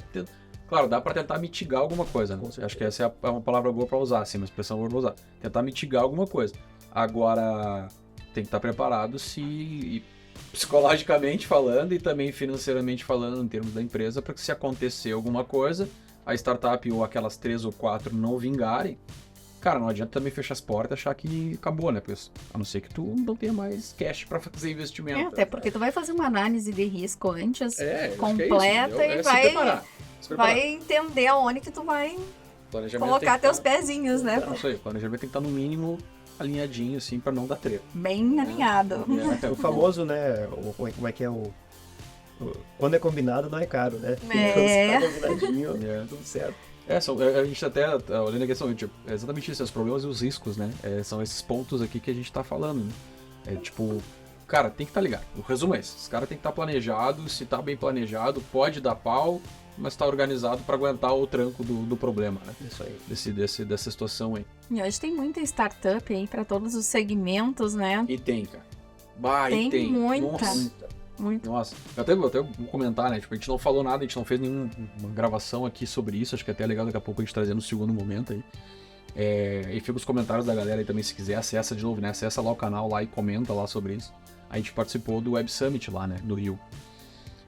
[0.67, 2.37] Claro, dá para tentar mitigar alguma coisa.
[2.37, 2.43] Né?
[2.61, 4.97] Acho que essa é, é uma palavra boa para usar, assim, uma expressão boa pra
[4.97, 5.15] usar.
[5.41, 6.53] Tentar mitigar alguma coisa.
[6.93, 7.87] Agora,
[8.33, 10.03] tem que estar preparado se
[10.51, 15.43] psicologicamente falando e também financeiramente falando em termos da empresa, para que se acontecer alguma
[15.43, 15.89] coisa,
[16.25, 18.97] a startup ou aquelas três ou quatro não vingarem,
[19.61, 21.99] cara, não adianta também fechar as portas e achar que acabou, né?
[22.01, 22.19] Porque,
[22.53, 25.19] a não ser que tu não tenha mais cash para fazer investimento.
[25.19, 28.99] É, até porque tu vai fazer uma análise de risco antes, é, completa, é isso,
[28.99, 29.85] e é vai, preparar,
[30.31, 32.17] vai entender aonde que tu vai
[32.97, 34.43] colocar teus pezinhos, né?
[34.45, 35.97] Não sei, o planejamento tem que estar no mínimo
[36.41, 37.83] alinhadinho, assim, para não dar treta.
[37.93, 39.05] Bem alinhado.
[39.41, 40.47] É, o famoso, né?
[40.51, 41.51] O, como é que é o.
[42.77, 44.17] Quando é combinado, não é caro, né?
[44.29, 44.97] É.
[44.97, 46.05] Então, se tá combinadinho, é.
[46.07, 46.55] tudo certo.
[46.87, 47.87] É, são, é, a gente até,
[48.19, 50.71] olhando a questão, tipo, é exatamente isso, os problemas e os riscos, né?
[50.83, 52.91] É, são esses pontos aqui que a gente tá falando, né?
[53.45, 54.01] É tipo,
[54.47, 55.25] cara, tem que estar tá ligado.
[55.37, 58.41] O resumo é esse, os caras tem que estar tá planejado, se tá bem planejado,
[58.51, 59.41] pode dar pau,
[59.81, 62.53] mas está organizado para aguentar o tranco do, do problema, né?
[62.61, 62.95] Isso aí.
[63.07, 64.45] Desse, desse, dessa situação aí.
[64.69, 68.05] E hoje tem muita startup aí para todos os segmentos, né?
[68.07, 68.63] E tem, cara.
[69.17, 69.91] Bah, tem, e tem.
[69.91, 70.45] muita.
[70.45, 70.71] Nossa.
[71.19, 71.49] Muito.
[71.49, 73.19] Nossa, eu até, eu até vou comentar, né?
[73.19, 74.69] Tipo, a gente não falou nada, a gente não fez nenhuma
[75.13, 76.33] gravação aqui sobre isso.
[76.33, 78.43] Acho que é até legal daqui a pouco a gente trazer no segundo momento aí.
[79.15, 82.09] É, e fica os comentários da galera aí também, se quiser, acessa de novo, né?
[82.09, 84.13] Acessa lá o canal lá e comenta lá sobre isso.
[84.49, 86.17] A gente participou do Web Summit lá, né?
[86.23, 86.59] Do Rio.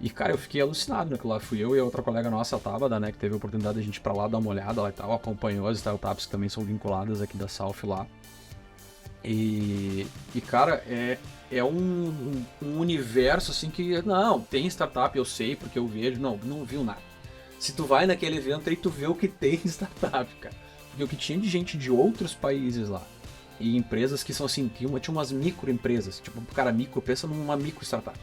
[0.03, 1.39] E, cara, eu fiquei alucinado naquilo lá.
[1.39, 3.09] Fui eu e a outra colega nossa, a Tabada, né?
[3.09, 4.91] Que teve a oportunidade de a gente ir pra lá dar uma olhada lá e
[4.91, 5.13] tal.
[5.13, 8.05] Acompanhou as startups que também são vinculadas aqui da South lá.
[9.23, 11.17] E, e cara, é,
[11.49, 14.01] é um, um, universo assim que.
[14.01, 16.19] Não, tem startup, eu sei, porque eu vejo.
[16.19, 16.99] Não, não viu nada.
[17.57, 20.55] se tu vai naquele evento aí, tu vê o que tem startup, cara.
[20.89, 23.03] Porque o que tinha de gente de outros países lá.
[23.57, 26.19] E empresas que são assim, tinha, uma, tinha umas microempresas.
[26.19, 28.19] Tipo, cara micro, pensa numa micro startup.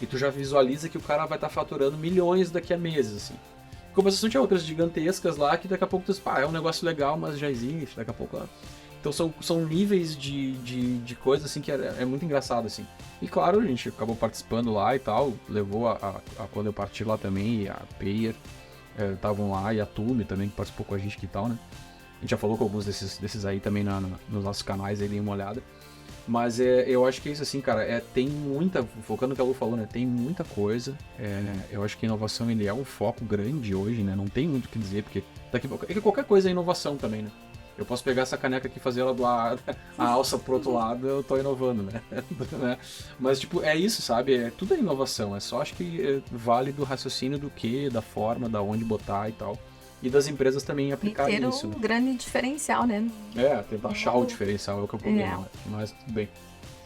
[0.00, 3.16] E tu já visualiza que o cara vai estar tá faturando milhões daqui a meses,
[3.16, 3.34] assim.
[3.90, 6.84] Em compensação tinha outras gigantescas lá que daqui a pouco tu pá, é um negócio
[6.84, 8.42] legal, mas já existe, daqui a pouco.
[9.04, 12.86] Então são, são níveis de, de, de coisa assim que é, é, muito engraçado, assim.
[13.20, 16.72] E claro, a gente acabou participando lá e tal, levou a, a, a quando eu
[16.72, 18.34] parti lá também, e a Payer
[19.14, 21.58] estavam é, lá, e a Tume também, que participou com a gente que tal, né?
[22.16, 25.02] A gente já falou com alguns desses, desses aí também na, na, nos nossos canais,
[25.02, 25.62] aí, deem uma olhada.
[26.26, 27.82] Mas é, eu acho que é isso assim, cara.
[27.82, 29.86] É, tem muita, focando no que a Lu falou, né?
[29.90, 30.96] Tem muita coisa.
[31.18, 34.14] É, eu acho que a inovação ele é um foco grande hoje, né?
[34.16, 37.22] Não tem muito o que dizer, porque daqui, é que qualquer coisa é inovação também,
[37.22, 37.30] né?
[37.76, 39.60] Eu posso pegar essa caneca aqui e fazer ela do lado,
[39.98, 42.00] a alça pro outro lado, eu tô inovando, né?
[42.52, 42.78] né?
[43.18, 44.34] Mas, tipo, é isso, sabe?
[44.34, 45.36] É, tudo é inovação.
[45.36, 49.28] É só, acho que é, vale do raciocínio do que, da forma, da onde botar
[49.28, 49.58] e tal
[50.02, 51.66] e das empresas também aplicarem ter isso.
[51.66, 51.76] um né?
[51.78, 53.08] grande diferencial, né?
[53.36, 55.32] É, tentar achar o diferencial é o que é o problema.
[55.32, 55.36] É.
[55.36, 55.48] Né?
[55.66, 56.28] Mas tudo bem.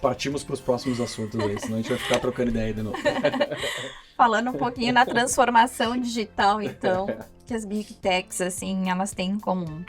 [0.00, 2.96] Partimos para os próximos assuntos aí, senão a gente vai ficar trocando ideia de novo.
[4.16, 7.06] Falando um pouquinho na transformação digital, então,
[7.46, 9.84] que as Big Techs, assim, elas têm em comum.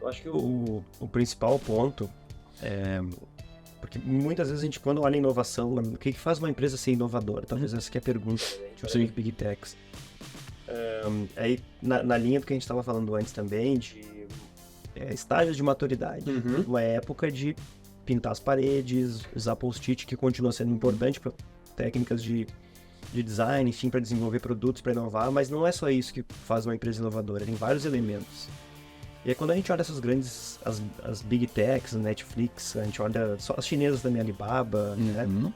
[0.00, 2.08] Eu acho que o, o principal ponto
[2.62, 3.00] é.
[3.80, 7.44] Porque muitas vezes a gente, quando olha inovação, o que faz uma empresa ser inovadora?
[7.46, 8.42] Talvez essa que é a pergunta
[8.76, 9.76] de Big Techs.
[10.68, 14.26] Um, aí, na, na, linha do que a gente estava falando antes também, de
[14.96, 16.28] é, estágios de maturidade.
[16.28, 16.64] Uhum.
[16.66, 17.54] Uma época de
[18.04, 21.32] pintar as paredes, usar post-it, que continua sendo importante para
[21.76, 22.46] técnicas de,
[23.12, 26.66] de design, enfim, para desenvolver produtos, para inovar, mas não é só isso que faz
[26.66, 28.48] uma empresa inovadora, tem vários elementos.
[29.24, 33.00] E aí, quando a gente olha essas grandes, as, as big techs, Netflix, a gente
[33.00, 35.24] olha só as chinesas também, Alibaba, né?
[35.24, 35.44] uhum.
[35.44, 35.52] né?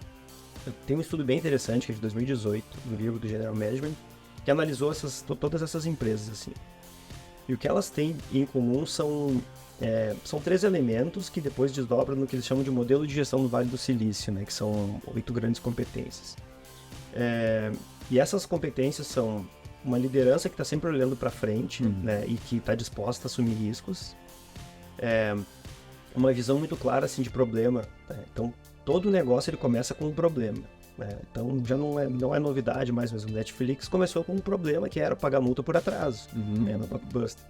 [0.87, 3.93] Tem um estudo bem interessante, que é de 2018, do livro do General Management,
[4.49, 6.55] que analisou essas, todas essas empresas, assim.
[7.47, 9.43] E o que elas têm em comum são,
[9.79, 13.43] é, são três elementos que depois desdobram no que eles chamam de modelo de gestão
[13.43, 16.35] do Vale do Silício, né, que são oito grandes competências.
[17.13, 17.71] É,
[18.11, 19.47] e essas competências são
[19.85, 21.91] uma liderança que está sempre olhando para frente uhum.
[22.03, 24.17] né, e que está disposta a assumir riscos.
[24.99, 25.37] É,
[26.17, 27.83] uma visão muito clara assim, de problema.
[28.09, 28.25] Né?
[28.33, 30.63] Então, todo negócio ele começa com um problema.
[30.99, 31.17] Né?
[31.31, 34.89] Então já não é, não é novidade mais, mas o Netflix começou com um problema
[34.89, 36.65] que era pagar multa por atraso, uhum.
[36.65, 37.45] né, no Blockbuster.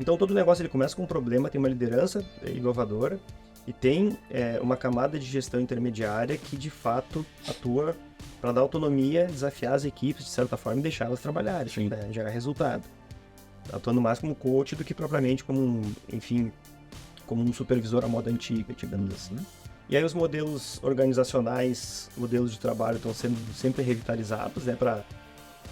[0.00, 3.20] Então todo negócio ele começa com um problema, tem uma liderança inovadora
[3.66, 7.94] e tem é, uma camada de gestão intermediária que de fato atua
[8.40, 12.82] para dar autonomia, desafiar as equipes de certa forma e deixá-las trabalharem, né, gerar resultado.
[13.70, 16.50] Atuando mais como coach do que propriamente como um, enfim,
[17.26, 19.36] como um supervisor à moda antiga, digamos assim.
[19.90, 25.04] E aí os modelos organizacionais, modelos de trabalho estão sendo sempre revitalizados, né, para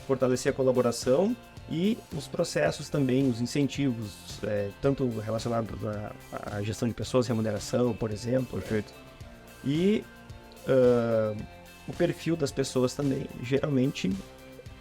[0.09, 1.37] fortalecer a colaboração
[1.71, 6.13] e os processos também, os incentivos, é, tanto relacionados à,
[6.57, 8.59] à, gestão de pessoas, remuneração, por exemplo.
[8.59, 8.93] Perfeito.
[9.65, 10.03] E
[10.67, 11.41] uh,
[11.87, 13.27] o perfil das pessoas também.
[13.43, 14.11] Geralmente,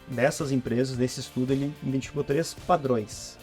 [0.10, 3.38] nessas empresas, nesse estudo, ele identificou três padrões,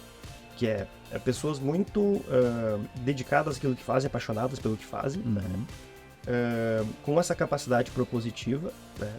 [0.56, 5.32] que é, é pessoas muito uh, dedicadas àquilo que fazem, apaixonadas pelo que fazem, uhum.
[5.32, 5.66] né?
[6.26, 9.12] uh, com essa capacidade propositiva, né?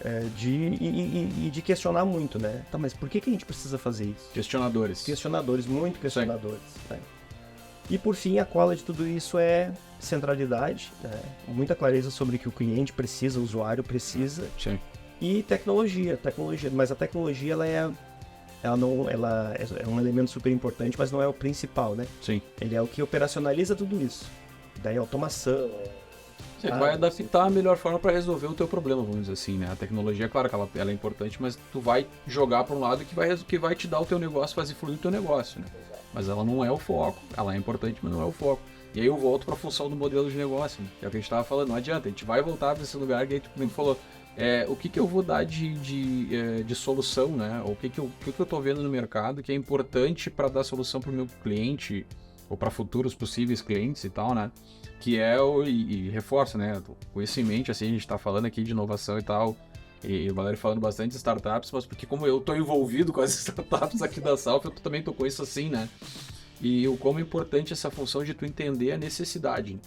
[0.00, 2.64] Uh, de, e, e, e, de questionar muito, né?
[2.70, 4.30] Tá, mas por que, que a gente precisa fazer isso?
[4.32, 5.04] Questionadores.
[5.04, 6.58] Questionadores, muito questionadores.
[6.88, 6.98] Né?
[7.90, 11.20] E por fim, a cola de tudo isso é centralidade, né?
[11.48, 14.48] muita clareza sobre o que o cliente precisa, o usuário precisa.
[14.58, 14.78] Sim.
[15.20, 17.90] E tecnologia, tecnologia, mas a tecnologia ela é
[18.62, 22.06] ela não ela é um elemento super importante, mas não é o principal, né?
[22.20, 22.42] Sim.
[22.60, 24.26] Ele é o que operacionaliza tudo isso.
[24.82, 25.70] Daí automação,
[26.58, 29.56] você ah, vai adaptar a melhor forma para resolver o teu problema, vamos dizer assim,
[29.56, 29.68] né?
[29.72, 33.04] A tecnologia, claro que ela, ela, é importante, mas tu vai jogar para um lado
[33.04, 35.66] que vai, que vai te dar o teu negócio, fazer fluir o teu negócio, né?
[36.12, 37.18] Mas ela não é o foco.
[37.36, 38.60] Ela é importante, mas não é o foco.
[38.94, 40.88] E aí eu volto para a função do modelo de negócio, né?
[40.98, 41.68] que é o que a gente estava falando.
[41.68, 43.96] Não adianta, a gente vai voltar para esse lugar que a gente falou.
[44.40, 47.62] É, o que, que eu vou dar de, de, é, de solução, né?
[47.64, 50.48] O que, que, eu, que, que eu tô vendo no mercado que é importante para
[50.48, 52.06] dar solução para o meu cliente
[52.48, 54.50] ou para futuros possíveis clientes e tal, né?
[55.00, 55.64] que é o.
[55.64, 56.12] E, e
[56.56, 56.82] né?
[57.12, 59.56] Com isso em mente, assim, a gente está falando aqui de inovação e tal.
[60.04, 63.34] E, o Valério falando bastante de startups, mas porque como eu estou envolvido com as
[63.34, 65.88] startups aqui da Salf, eu também tô com isso assim, né?
[66.60, 69.80] E o como é importante essa função de tu entender a necessidade.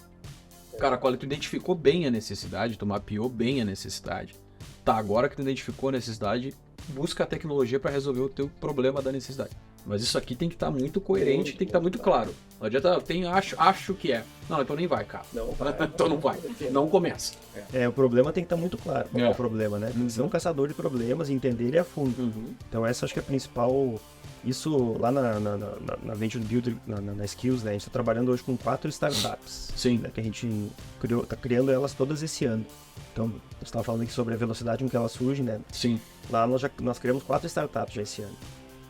[0.80, 4.36] Cara, quando tu identificou bem a necessidade, tu mapeou bem a necessidade.
[4.84, 6.54] Tá, agora que tu identificou a necessidade,
[6.90, 9.52] busca a tecnologia para resolver o teu problema da necessidade.
[9.86, 12.34] Mas isso aqui tem que estar muito coerente, muito, tem que estar muito claro.
[12.60, 14.24] Não adianta, tem, acho, acho que é.
[14.50, 15.26] Não, então nem vai, cara.
[15.34, 15.74] Não vai.
[15.84, 16.40] então não vai.
[16.72, 17.34] Não começa.
[17.74, 17.84] É.
[17.84, 19.92] é, o problema tem que estar muito claro qual é, o problema, né?
[19.96, 20.10] Uhum.
[20.10, 22.18] Ser um caçador de problemas e entender ele a fundo.
[22.22, 22.54] Uhum.
[22.70, 24.00] Então essa acho que é a principal.
[24.44, 25.68] Isso lá na, na, na,
[26.04, 27.72] na Venture Builder, na, na, Skills, né?
[27.72, 29.72] A gente está trabalhando hoje com quatro startups.
[29.76, 30.00] Sim.
[30.00, 30.12] Né?
[30.14, 30.70] Que a gente
[31.00, 32.66] criou, tá criando elas todas esse ano.
[33.14, 35.62] Então, você estava falando aqui sobre a velocidade com que elas surgem, né?
[35.72, 36.00] Sim.
[36.30, 38.36] Lá nós já nós criamos quatro startups já esse ano.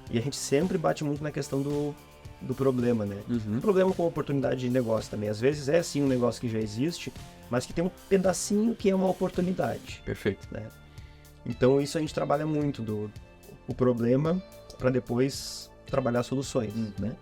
[0.09, 1.95] E a gente sempre bate muito na questão do,
[2.41, 3.21] do problema, né?
[3.29, 3.59] Uhum.
[3.59, 5.29] Problema com oportunidade de negócio também.
[5.29, 7.13] Às vezes é sim um negócio que já existe,
[7.49, 10.01] mas que tem um pedacinho que é uma oportunidade.
[10.05, 10.47] Perfeito.
[10.51, 10.67] Né?
[11.45, 13.11] Então isso a gente trabalha muito do
[13.67, 14.43] o problema
[14.83, 16.91] para depois trabalhar soluções, uhum.
[16.99, 17.15] né?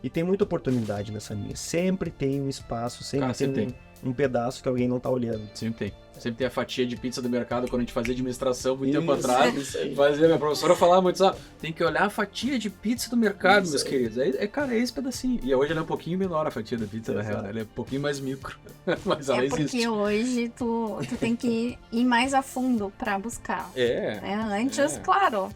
[0.00, 1.56] E tem muita oportunidade nessa linha.
[1.56, 5.42] Sempre tem um espaço, sempre Cara, tem, tem um pedaço que alguém não tá olhando.
[5.52, 5.98] Sempre tem.
[6.16, 9.00] Sempre tem a fatia de pizza do mercado quando a gente fazia administração muito isso,
[9.00, 9.54] tempo atrás.
[9.58, 9.96] Isso.
[9.96, 13.64] Fazia, minha professora falava muito só, tem que olhar a fatia de pizza do mercado,
[13.64, 13.90] isso meus aí.
[13.90, 14.18] queridos.
[14.18, 15.40] É, é, cara, é esse pedacinho.
[15.42, 17.26] E hoje ela é um pouquinho menor a fatia da pizza, Exato.
[17.26, 17.42] na real.
[17.42, 17.50] Né?
[17.50, 18.56] Ela é um pouquinho mais micro.
[19.04, 19.62] Mas ela é existe.
[19.62, 23.68] porque hoje tu, tu tem que ir mais a fundo pra buscar.
[23.74, 24.20] É.
[24.22, 25.00] é antes, é.
[25.00, 25.50] claro,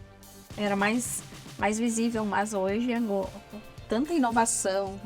[0.57, 1.23] era mais,
[1.57, 2.99] mais visível, mas hoje é
[3.87, 4.99] tanta inovação.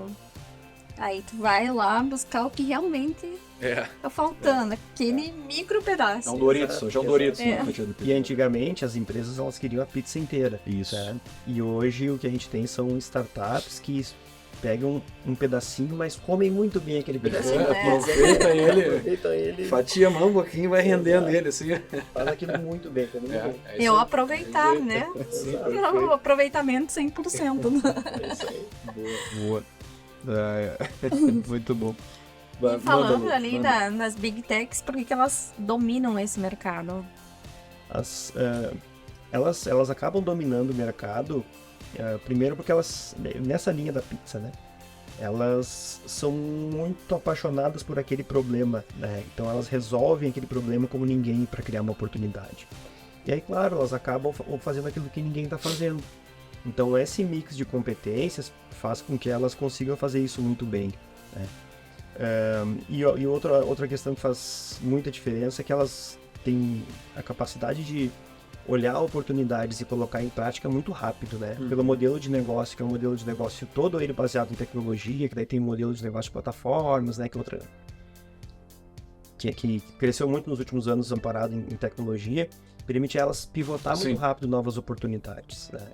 [0.98, 3.28] Aí tu vai lá buscar o que realmente
[3.62, 3.88] é.
[4.02, 6.30] Tá faltando, aquele micro pedaço.
[6.30, 7.40] É um Doritos, hoje é um Doritos.
[7.40, 7.60] É.
[8.02, 10.62] E antigamente as empresas elas queriam a pizza inteira.
[10.66, 10.96] Isso.
[10.96, 11.20] Certo?
[11.46, 14.06] E hoje o que a gente tem são startups que
[14.62, 17.62] pegam um pedacinho, mas comem muito bem aquele pedacinho.
[17.62, 19.66] É, aproveita ele, aproveita ele.
[19.66, 21.70] Fatia mão um pouquinho e vai rendendo ele, assim.
[22.14, 23.56] Faz aquilo muito bem, tá muito é, bem.
[23.66, 25.08] É Eu aproveitar, né?
[25.32, 27.82] Sim, o aproveitamento 100%.
[28.22, 28.68] É isso aí.
[28.94, 29.20] Boa.
[29.44, 29.64] Boa.
[30.28, 30.78] É,
[31.48, 31.96] muito bom.
[32.62, 33.90] E falando manda, ali manda.
[33.92, 37.06] nas big techs, por que, que elas dominam esse mercado?
[37.90, 38.76] As, uh,
[39.32, 41.46] elas, elas acabam dominando o mercado,
[41.96, 44.52] uh, primeiro porque elas, nessa linha da pizza, né?
[45.20, 49.24] Elas são muito apaixonadas por aquele problema, né?
[49.34, 52.68] Então elas resolvem aquele problema como ninguém para criar uma oportunidade.
[53.26, 56.02] E aí, claro, elas acabam fazendo aquilo que ninguém está fazendo.
[56.66, 60.94] Então esse mix de competências faz com que elas consigam fazer isso muito bem.
[61.36, 61.46] Né?
[62.90, 66.84] e, e outra, outra questão que faz muita diferença é que elas têm
[67.16, 68.10] a capacidade de
[68.68, 71.56] olhar oportunidades e colocar em prática muito rápido, né?
[71.60, 71.70] Uhum.
[71.70, 75.30] Pelo modelo de negócio, que é um modelo de negócio todo ele baseado em tecnologia,
[75.30, 77.30] que daí tem modelo de negócio de plataformas, né?
[77.30, 77.62] Que é outra...
[79.38, 82.50] Que, que cresceu muito nos últimos anos amparado em, em tecnologia,
[82.86, 84.10] permite elas pivotar Sim.
[84.10, 85.88] muito rápido novas oportunidades, né?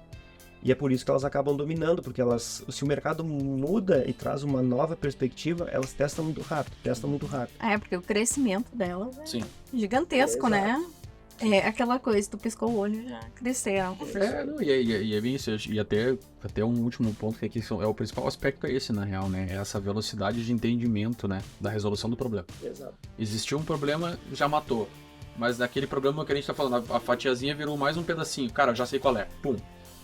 [0.66, 4.14] E é por isso que elas acabam dominando, porque elas, se o mercado muda e
[4.14, 7.58] traz uma nova perspectiva, elas testam muito rápido, testam muito rápido.
[7.62, 9.44] É, porque o crescimento delas é Sim.
[9.74, 10.86] gigantesco, é, né?
[11.40, 13.98] É aquela coisa, tu piscou o olho já cresceram.
[14.16, 15.50] É, não, e, é, e, é bem isso.
[15.70, 19.04] E até, até um último ponto que aqui é o principal aspecto é esse, na
[19.04, 19.48] real, né?
[19.50, 21.42] É essa velocidade de entendimento, né?
[21.60, 22.46] Da resolução do problema.
[22.64, 22.96] Exato.
[23.18, 24.88] Existiu um problema, já matou.
[25.38, 28.52] Mas daquele problema que a gente tá falando, a, a fatiazinha virou mais um pedacinho.
[28.52, 29.28] Cara, já sei qual é.
[29.42, 29.56] Pum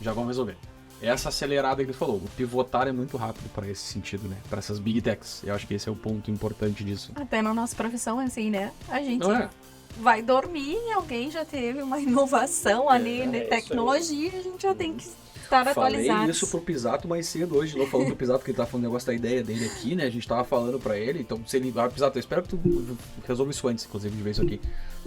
[0.02, 0.58] já vão resolver.
[1.02, 4.36] Essa acelerada que ele falou, o pivotar é muito rápido para esse sentido, né?
[4.50, 5.42] Para essas big techs.
[5.46, 7.12] Eu acho que esse é o ponto importante disso.
[7.16, 8.74] Até na nossa profissão, assim, né?
[8.90, 9.50] A gente é.
[9.98, 14.62] Vai dormir e alguém já teve uma inovação é, ali de é tecnologia, a gente
[14.62, 16.20] já tem que estar Falei atualizado.
[16.20, 18.86] Falei isso pro Pisato mais cedo hoje, não falando do Pisato, que ele tava falando
[18.86, 20.06] negócio da ideia dele aqui, né?
[20.06, 21.74] A gente tava falando para ele, então se ele.
[21.76, 24.62] Ah, Pisato, eu espero que tu resolva isso antes, inclusive, de ver isso aqui.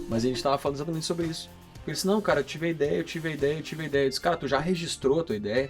[0.09, 1.49] Mas a gente tava falando exatamente sobre isso.
[1.85, 3.85] Ele disse, não, cara, eu tive a ideia, eu tive a ideia, eu tive a
[3.85, 4.05] ideia.
[4.05, 5.69] Eu disse, cara, tu já registrou a tua ideia?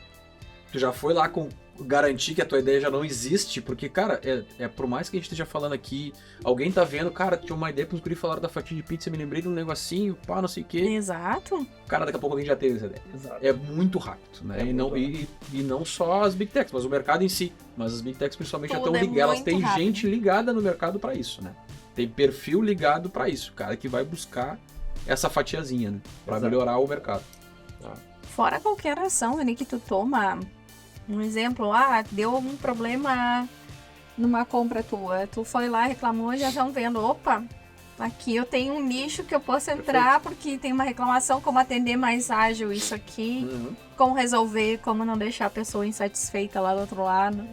[0.72, 1.50] Tu já foi lá com
[1.82, 3.62] garantir que a tua ideia já não existe?
[3.62, 6.14] Porque, cara, é, é por mais que a gente esteja falando aqui,
[6.44, 9.10] alguém tá vendo, cara, tinha uma ideia para os guri falaram da fatia de pizza,
[9.10, 10.80] me lembrei de um negocinho, pá, não sei o quê.
[10.80, 11.66] Exato.
[11.88, 13.02] Cara, daqui a pouco alguém já teve essa ideia.
[13.14, 13.46] Exato.
[13.46, 14.62] É muito rápido, né?
[14.62, 17.52] É e, não, e, e, não só as big techs, mas o mercado em si.
[17.76, 19.84] Mas as big techs principalmente já estão é ligadas, elas têm rápido.
[19.84, 21.56] gente ligada no mercado para isso, né?
[21.96, 24.60] Tem perfil ligado para isso, cara que vai buscar
[25.06, 26.02] essa fatiazinha, né?
[26.26, 26.52] Pra Exato.
[26.52, 27.24] melhorar o mercado.
[27.82, 27.94] Tá.
[28.24, 30.40] Fora qualquer ação ali que tu toma,
[31.08, 33.48] um exemplo, ah, deu algum problema
[34.18, 37.44] numa compra tua, tu foi lá, reclamou, já estão vendo, opa,
[37.98, 41.98] aqui eu tenho um nicho que eu posso entrar porque tem uma reclamação, como atender
[41.98, 43.76] mais ágil isso aqui, uhum.
[43.98, 47.44] como resolver, como não deixar a pessoa insatisfeita lá do outro lado.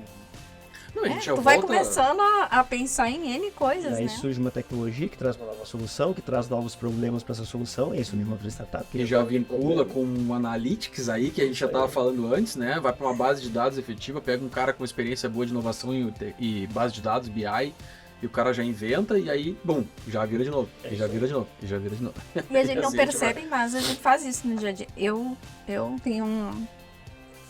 [0.94, 1.42] Não, é, tu volta...
[1.42, 4.08] vai começando a, a, pensar em N coisas, aí né?
[4.08, 7.94] surge uma tecnologia que traz uma nova solução, que traz novos problemas para essa solução,
[7.94, 8.84] é isso mesmo outra startup.
[8.90, 12.78] Que já vincula com um analytics aí, que a gente já estava falando antes, né?
[12.80, 15.94] Vai para uma base de dados efetiva, pega um cara com experiência boa de inovação
[15.94, 17.74] e, e base de dados, BI,
[18.22, 20.68] e o cara já inventa e aí, bum, já vira de novo.
[20.84, 21.48] É e já vira de novo.
[21.62, 22.14] E já vira de novo.
[22.50, 24.86] E a gente não assim percebe, mas a gente faz isso no dia a dia.
[24.96, 25.36] Eu,
[25.66, 26.66] eu tenho um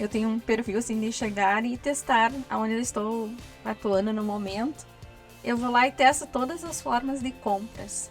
[0.00, 3.30] eu tenho um perfil assim de chegar e testar aonde eu estou
[3.64, 4.86] atuando no momento.
[5.44, 8.10] Eu vou lá e testo todas as formas de compras.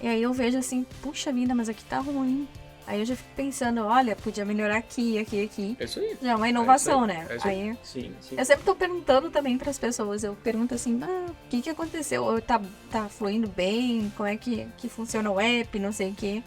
[0.00, 2.48] E aí eu vejo assim, puxa vida, mas aqui tá ruim.
[2.86, 5.76] Aí eu já fico pensando, olha, podia melhorar aqui, aqui, aqui.
[5.78, 6.16] É isso aí.
[6.22, 7.26] Já é uma inovação, É né?
[7.36, 8.34] isso aí, aí Sim, sim.
[8.38, 10.24] eu sempre tô perguntando também para as pessoas.
[10.24, 12.40] Eu pergunto assim, ah, o que que aconteceu?
[12.40, 14.10] Tá, tá fluindo bem?
[14.16, 15.78] Como é que, que funciona o app?
[15.78, 16.42] Não sei o quê.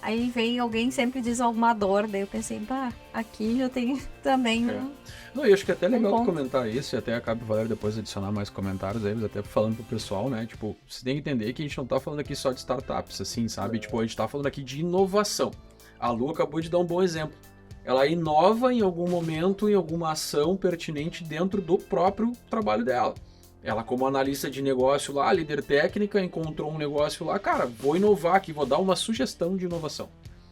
[0.00, 2.06] Aí vem alguém sempre diz alguma dor.
[2.06, 4.74] Daí eu pensei, pá, aqui já tem também É.
[4.74, 4.92] um...
[5.34, 6.26] Não, e acho que é até legal ponto.
[6.26, 9.76] comentar isso, e até acaba o Valério depois adicionar mais comentários aí, mas até falando
[9.76, 10.46] pro pessoal, né?
[10.46, 13.20] Tipo, você tem que entender que a gente não tá falando aqui só de startups,
[13.20, 13.78] assim, sabe?
[13.78, 15.50] Tipo, a gente tá falando aqui de inovação.
[15.98, 17.36] A Lu acabou de dar um bom exemplo.
[17.84, 23.14] Ela inova em algum momento, em alguma ação pertinente dentro do próprio trabalho dela.
[23.62, 28.36] Ela, como analista de negócio lá, líder técnica, encontrou um negócio lá, cara, vou inovar
[28.36, 30.08] aqui, vou dar uma sugestão de inovação.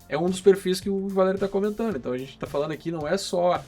[0.08, 1.96] É um dos perfis que o Valério tá comentando.
[1.96, 3.62] Então a gente tá falando aqui não é só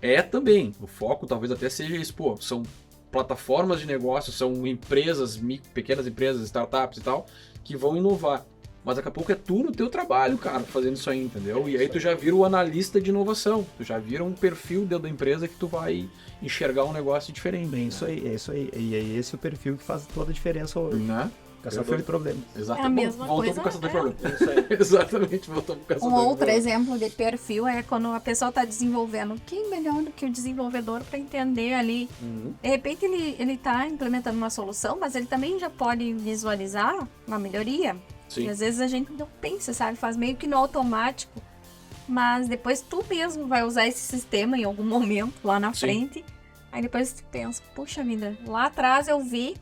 [0.00, 0.74] é também.
[0.80, 2.62] O foco talvez até seja isso, pô, são
[3.10, 5.40] plataformas de negócio, são empresas,
[5.72, 7.26] pequenas empresas, startups e tal,
[7.64, 8.44] que vão inovar.
[8.84, 11.68] Mas daqui a pouco é tu no teu trabalho, cara, fazendo isso aí, entendeu?
[11.68, 13.66] E aí tu já vira o analista de inovação.
[13.76, 16.08] Tu já vira um perfil dentro da empresa que tu vai
[16.42, 17.74] enxergar um negócio diferente.
[17.74, 18.70] É isso aí, é isso aí.
[18.74, 20.98] E é esse o perfil que faz toda a diferença hoje.
[20.98, 21.30] Né?
[21.62, 22.42] Caçador de problemas.
[22.56, 22.80] Exato.
[22.80, 24.00] É a mesma Voltou coisa, pro caçador de é.
[24.00, 24.34] problema.
[24.34, 24.66] Isso aí.
[24.78, 28.64] Exatamente, voltou pro caçador Um de outro exemplo de perfil é quando a pessoa está
[28.64, 29.40] desenvolvendo.
[29.44, 32.08] Quem melhor do que o desenvolvedor para entender ali?
[32.22, 32.54] Uhum.
[32.62, 37.38] De repente ele ele está implementando uma solução, mas ele também já pode visualizar uma
[37.38, 37.96] melhoria.
[38.28, 38.44] Sim.
[38.44, 39.96] E às vezes a gente não pensa, sabe?
[39.96, 41.42] Faz meio que no automático.
[42.08, 45.80] Mas depois tu mesmo vai usar esse sistema em algum momento lá na Sim.
[45.80, 46.24] frente.
[46.72, 49.56] Aí depois tu pensa, puxa vida, lá atrás eu vi,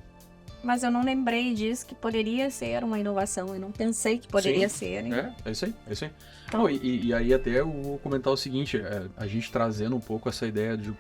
[0.63, 3.49] mas eu não lembrei disso que poderia ser uma inovação.
[3.55, 5.03] Eu não pensei que poderia ser.
[5.03, 5.35] né?
[5.45, 6.11] É, é isso aí, é isso aí.
[6.49, 9.97] Então- Não, e, e aí até eu vou comentar o seguinte, é, a gente trazendo
[9.97, 10.93] um pouco essa ideia de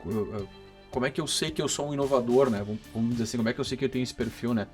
[0.91, 2.65] como é que eu sei que eu sou um inovador, né?
[2.93, 4.67] Vamos dizer assim, como é que eu sei que eu tenho esse perfil, né?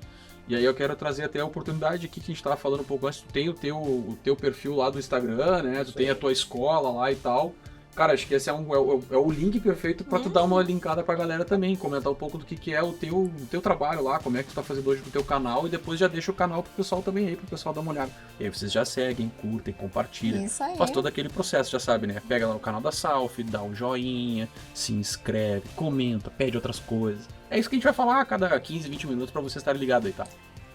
[0.47, 2.85] E aí eu quero trazer até a oportunidade aqui que a gente tava falando um
[2.85, 5.83] pouco antes, tu tem o teu, o teu perfil lá do Instagram, né?
[5.83, 7.53] Tu tem a tua escola lá e tal.
[7.95, 10.43] Cara, acho que esse é, um, é, o, é o link perfeito pra tu dar
[10.43, 13.47] uma linkada pra galera também, comentar um pouco do que, que é o teu, o
[13.51, 15.69] teu trabalho lá, como é que tu tá fazendo hoje com o teu canal, e
[15.69, 18.11] depois já deixa o canal pro pessoal também aí, pro pessoal dar uma olhada.
[18.39, 20.43] E aí vocês já seguem, curtem, compartilham.
[20.43, 20.75] Isso aí.
[20.75, 22.21] Faz todo aquele processo, já sabe, né?
[22.27, 27.27] Pega lá o canal da Salf, dá um joinha, se inscreve, comenta, pede outras coisas.
[27.49, 29.79] É isso que a gente vai falar a cada 15, 20 minutos pra vocês estarem
[29.79, 30.25] ligados aí, tá?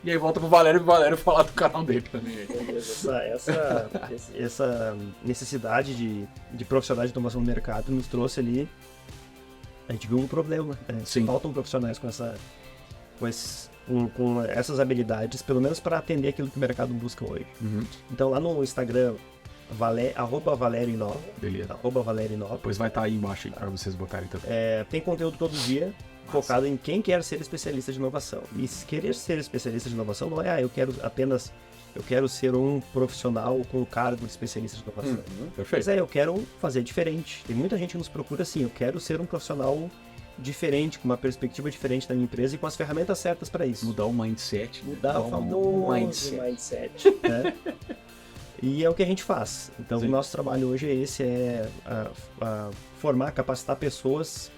[0.08, 2.34] E aí volta pro Valério e o Valério falar do canal dele também.
[2.74, 3.90] Essa, essa,
[4.34, 8.66] essa necessidade de, de profissionais de automação no mercado nos trouxe ali.
[9.86, 10.78] A gente viu um problema.
[10.88, 11.02] né?
[11.04, 11.26] Sim.
[11.26, 12.34] Faltam profissionais com essa.
[13.18, 13.68] Com, esse-
[14.16, 17.46] com- essas habilidades, pelo menos para atender aquilo que o mercado busca hoje.
[17.60, 19.14] Uhum, Então lá no Instagram,
[19.72, 21.74] vale, arroba Valério Inova, beleza.
[21.74, 24.46] arroba Valério Inova, Depois vai estar aí embaixo aí pra vocês botarem também.
[24.48, 25.92] é, tem conteúdo todo dia
[26.30, 28.42] focado em quem quer ser especialista de inovação.
[28.56, 31.52] E se querer ser especialista de inovação não é, ah, eu quero apenas,
[31.94, 35.12] eu quero ser um profissional com o cargo de especialista de inovação.
[35.12, 35.90] Uhum, Mas perfeito.
[35.90, 37.42] é, eu quero fazer diferente.
[37.46, 39.90] Tem muita gente que nos procura assim, eu quero ser um profissional
[40.38, 43.84] diferente, com uma perspectiva diferente da minha empresa e com as ferramentas certas para isso.
[43.86, 44.84] Mudar o mindset.
[44.84, 44.94] né?
[44.94, 46.40] Mudar o famoso mindset.
[46.40, 47.10] mindset.
[47.28, 47.54] né?
[48.62, 49.70] E é o que a gente faz.
[49.80, 50.06] Então, Sim.
[50.06, 52.10] o nosso trabalho hoje é esse, é a-
[52.40, 54.50] a formar, capacitar pessoas.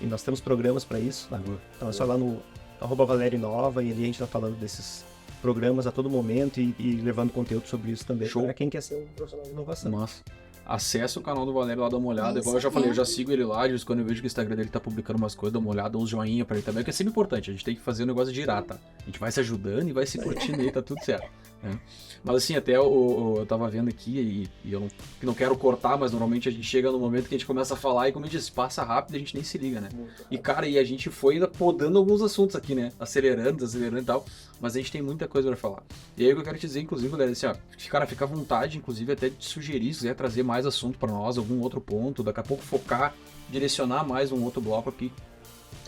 [0.00, 1.28] E nós temos programas para isso.
[1.28, 1.40] tá?
[1.76, 2.42] Então é só lá no
[2.80, 5.04] arroba Valério Nova e ali a gente está falando desses
[5.42, 8.44] programas a todo momento e, e levando conteúdo sobre isso também Show.
[8.44, 9.90] para quem quer ser um profissional de inovação.
[9.90, 10.22] Nossa.
[10.66, 12.38] Acesse o canal do Valério lá, dá uma olhada.
[12.38, 14.20] Isso Igual eu já falei, eu já sigo ele lá, de vez quando eu vejo
[14.20, 16.64] que o Instagram dele tá publicando umas coisas, dá uma olhada, uns joinha pra ele
[16.64, 17.50] também, que é sempre importante.
[17.50, 18.78] A gente tem que fazer o negócio girar, tá?
[19.00, 21.28] A gente vai se ajudando e vai se curtindo aí, tá tudo certo.
[21.62, 21.78] Né?
[22.22, 24.88] Mas assim, até eu tava vendo aqui e, e eu não,
[25.22, 27.76] não quero cortar, mas normalmente a gente chega no momento que a gente começa a
[27.76, 29.88] falar e como eu disse, passa rápido a gente nem se liga, né?
[30.30, 32.92] E cara, e a gente foi ainda podando alguns assuntos aqui, né?
[32.98, 34.24] Acelerando, acelerando e tal.
[34.60, 35.82] Mas a gente tem muita coisa pra falar.
[36.16, 37.54] E aí o que eu quero te dizer, inclusive, galera, assim, ó,
[37.88, 41.38] cara, fica à vontade, inclusive, até de sugerir, se quiser trazer mais assunto pra nós,
[41.38, 43.14] algum outro ponto, daqui a pouco focar,
[43.48, 45.10] direcionar mais um outro bloco aqui.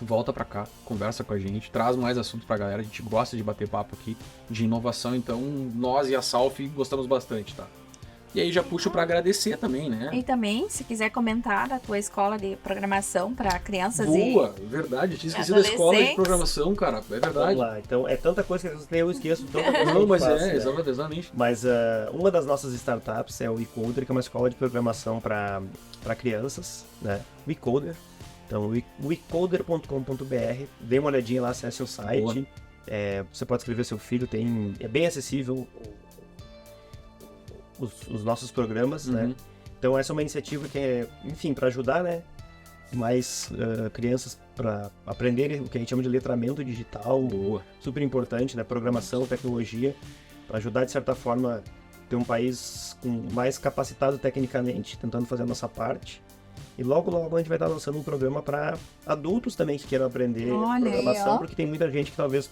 [0.01, 2.80] Volta pra cá, conversa com a gente, traz mais assunto pra galera.
[2.80, 4.16] A gente gosta de bater papo aqui
[4.51, 5.40] de inovação, então
[5.74, 7.66] nós e a Salf gostamos bastante, tá?
[8.34, 10.09] E aí já puxo pra agradecer também, né?
[10.11, 15.18] E também, se quiser comentar da tua escola de programação para crianças Boa, verdade.
[15.18, 16.99] Tinha esquecido da escola de programação, cara.
[16.99, 17.34] É verdade.
[17.34, 17.78] Vamos lá.
[17.78, 19.45] Então, é tanta coisa que eu esqueço.
[19.45, 20.57] Tanta coisa Não, mas faz, é, né?
[20.57, 21.32] exatamente, exatamente.
[21.34, 25.20] Mas ah, uma das nossas startups é o eCoder, que é uma escola de programação
[25.20, 25.61] para
[26.18, 27.20] crianças, né?
[27.47, 27.95] O eCoder.
[28.53, 28.70] Então,
[29.11, 32.46] ecoder.com.br, dê uma olhadinha lá, acesse o site.
[32.86, 35.66] É, você pode escrever seu filho, tem, é bem acessível
[37.78, 39.24] os, os nossos programas, né?
[39.24, 39.34] Uhum.
[39.78, 42.22] Então essa é uma iniciativa que é, enfim, para ajudar, né,
[42.92, 47.62] mais uh, crianças para aprenderem o que a gente chama de letramento digital, Boa.
[47.80, 49.96] super importante, né, programação, tecnologia,
[50.46, 51.62] para ajudar de certa forma
[52.07, 56.22] ter um país com mais capacitado tecnicamente, tentando fazer a nossa parte.
[56.78, 60.06] E logo, logo a gente vai estar lançando um programa para adultos também que queiram
[60.06, 61.38] aprender Olha aí, programação, ó.
[61.38, 62.50] porque tem muita gente que talvez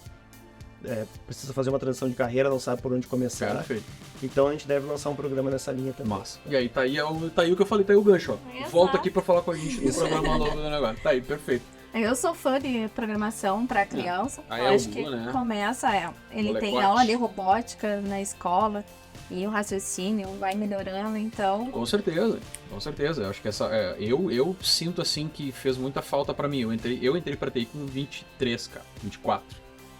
[0.85, 3.55] é, precisa fazer uma transição de carreira, não sabe por onde começar.
[3.55, 3.83] Perfeito.
[4.23, 6.17] Então a gente deve lançar um programa nessa linha também.
[6.17, 6.39] Massa.
[6.45, 8.03] E aí, tá aí, é o- tá aí o que eu falei, tá aí o
[8.03, 8.55] gancho, ó.
[8.55, 8.71] Exato.
[8.71, 11.01] Volta aqui pra falar com a gente do programa novo do negócio.
[11.03, 11.65] Tá aí, perfeito.
[11.93, 14.41] Eu sou fã de programação para criança.
[14.49, 15.29] Ah, Eu é acho que né?
[15.31, 16.85] começa, é, ele tem Molecote.
[16.85, 18.85] aula de robótica na escola
[19.31, 23.23] e o raciocínio vai melhorando, então Com certeza, com certeza.
[23.23, 23.65] Eu acho que essa.
[23.73, 26.59] é, eu, eu sinto assim que fez muita falta pra mim.
[26.59, 28.85] Eu entrei, eu entrei pra TI com 23, cara.
[29.01, 29.45] 24.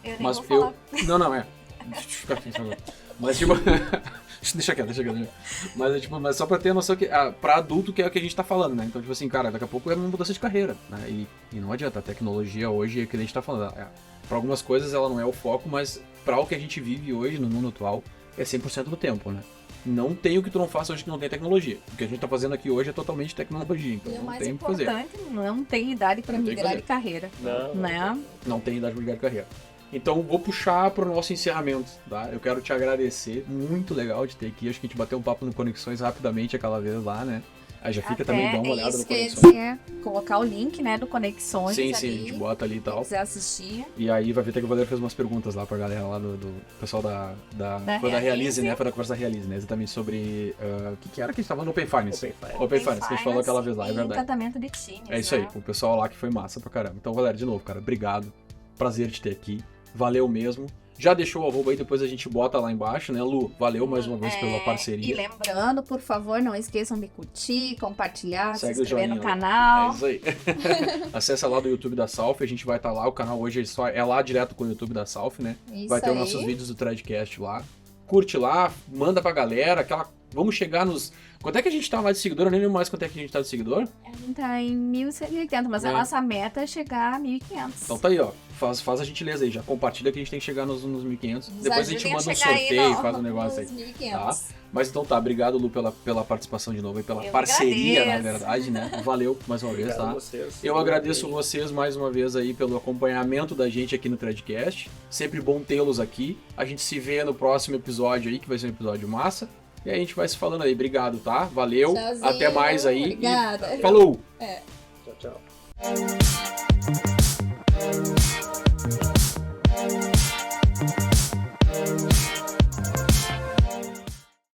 [0.04, 0.74] eu nem Mas falar.
[0.92, 1.04] eu.
[1.08, 1.46] Não, não, é.
[1.86, 2.76] Deixa eu ficar pensando.
[3.20, 3.54] Mas tipo.
[4.54, 5.28] deixa quieto, deixa quieto.
[5.76, 7.06] Mas, é, tipo, mas só pra ter a noção que.
[7.06, 8.86] Ah, pra adulto que é o que a gente tá falando, né?
[8.86, 10.76] Então, tipo assim, cara, daqui a pouco é uma mudança de carreira.
[10.90, 11.06] Né?
[11.10, 12.00] E, e não adianta.
[12.00, 13.74] A tecnologia hoje é o que a gente tá falando.
[13.78, 13.88] É,
[14.28, 17.14] pra algumas coisas ela não é o foco, mas pra o que a gente vive
[17.14, 18.04] hoje no mundo atual
[18.42, 19.42] é 100% do tempo, né?
[19.86, 21.78] Não tem o que tu não faça hoje que não tem tecnologia.
[21.92, 23.96] O que a gente tá fazendo aqui hoje é totalmente tecnologia.
[23.96, 24.84] Então E o não mais tem o que fazer.
[24.84, 28.20] importante, não tem idade para migrar de carreira, Não, né?
[28.46, 29.48] não tem idade para ligar de carreira.
[29.94, 32.30] Então vou puxar para o nosso encerramento, tá?
[32.32, 34.70] Eu quero te agradecer, muito legal de ter aqui.
[34.70, 37.42] Acho que a gente bateu um papo no Conexões rapidamente aquela vez lá, né?
[37.84, 39.34] Aí já fica Até também, dá uma é olhada no Conexões.
[39.42, 42.80] dizer, colocar o link, né, do Conexões Sim, sim, a ali, gente bota ali e
[42.82, 43.02] tal.
[43.02, 43.86] quiser assistir.
[43.98, 46.38] E aí vai ver que o Valério fez umas perguntas lá pra galera lá do,
[46.38, 47.34] do pessoal da.
[47.56, 48.62] Da, Da foi da Realize, Realize.
[48.62, 48.76] né?
[48.76, 49.56] Foi da conversa da Realize, né?
[49.56, 50.56] Exatamente sobre.
[50.62, 51.72] ah, o que, que era que a gente tava falando?
[51.72, 52.26] Open Finance.
[52.28, 52.64] Open Finance.
[52.64, 54.12] Open Finance, que a gente falou aquela vez lá, é verdade.
[54.12, 55.48] encantamento de times, É isso aí, né?
[55.56, 56.98] o pessoal lá que foi massa pra caramba.
[57.00, 58.32] Então, galera, de novo, cara, obrigado.
[58.78, 59.64] Prazer te ter aqui.
[59.96, 60.68] Valeu mesmo.
[60.98, 63.52] Já deixou o arroba aí, depois a gente bota lá embaixo, né, Lu?
[63.60, 65.12] Valeu mais uma vez pela É, parceria.
[65.12, 69.34] E lembrando, por favor, não esqueçam de curtir, compartilhar, Segue se inscrever no joinha lá.
[69.36, 69.92] canal.
[69.92, 70.22] É isso aí.
[71.12, 73.08] Acessa lá do YouTube da Salf, a gente vai estar lá.
[73.08, 75.56] O canal hoje é só é lá direto com o YouTube da Salf, né?
[75.74, 76.14] Isso vai ter aí.
[76.14, 77.64] os nossos vídeos do Threadcast lá.
[78.06, 80.08] Curte lá, manda pra galera, aquela.
[80.34, 81.12] Vamos chegar nos.
[81.42, 82.46] Quanto é que a gente tá mais de seguidor?
[82.48, 83.88] Eu nem lembro mais quanto é que a gente tá de seguidor.
[84.06, 85.89] A gente tá em 1180, mas É.
[85.89, 87.82] a nossa meta é chegar a 1500.
[87.84, 88.32] Então tá aí, ó.
[88.60, 91.04] Faz, faz a gentileza aí, já compartilha que a gente tem que chegar nos, nos
[91.04, 91.50] 1500.
[91.50, 93.66] Nos Depois a gente manda um aí sorteio, no- faz um negócio aí.
[93.66, 94.44] nos 1500.
[94.72, 98.14] Mas então tá, obrigado Lu pela, pela participação de novo e pela Eu parceria, na
[98.14, 98.39] agradeço.
[98.46, 99.02] verdade, né?
[99.04, 100.12] Valeu mais uma vez, tá?
[100.12, 100.60] a vocês.
[100.64, 104.89] Eu agradeço vocês mais uma vez aí pelo acompanhamento da gente aqui no Threadcast.
[105.10, 106.38] Sempre bom tê-los aqui.
[106.56, 109.50] A gente se vê no próximo episódio aí, que vai ser um episódio massa.
[109.86, 110.74] E a gente vai se falando aí.
[110.74, 111.46] Obrigado, tá?
[111.46, 111.94] Valeu.
[111.94, 113.04] Tchauzinho, Até mais aí.
[113.04, 113.76] Obrigada.
[113.76, 113.80] E...
[113.80, 114.20] Falou.
[114.40, 114.60] É.
[115.04, 115.42] Tchau, tchau.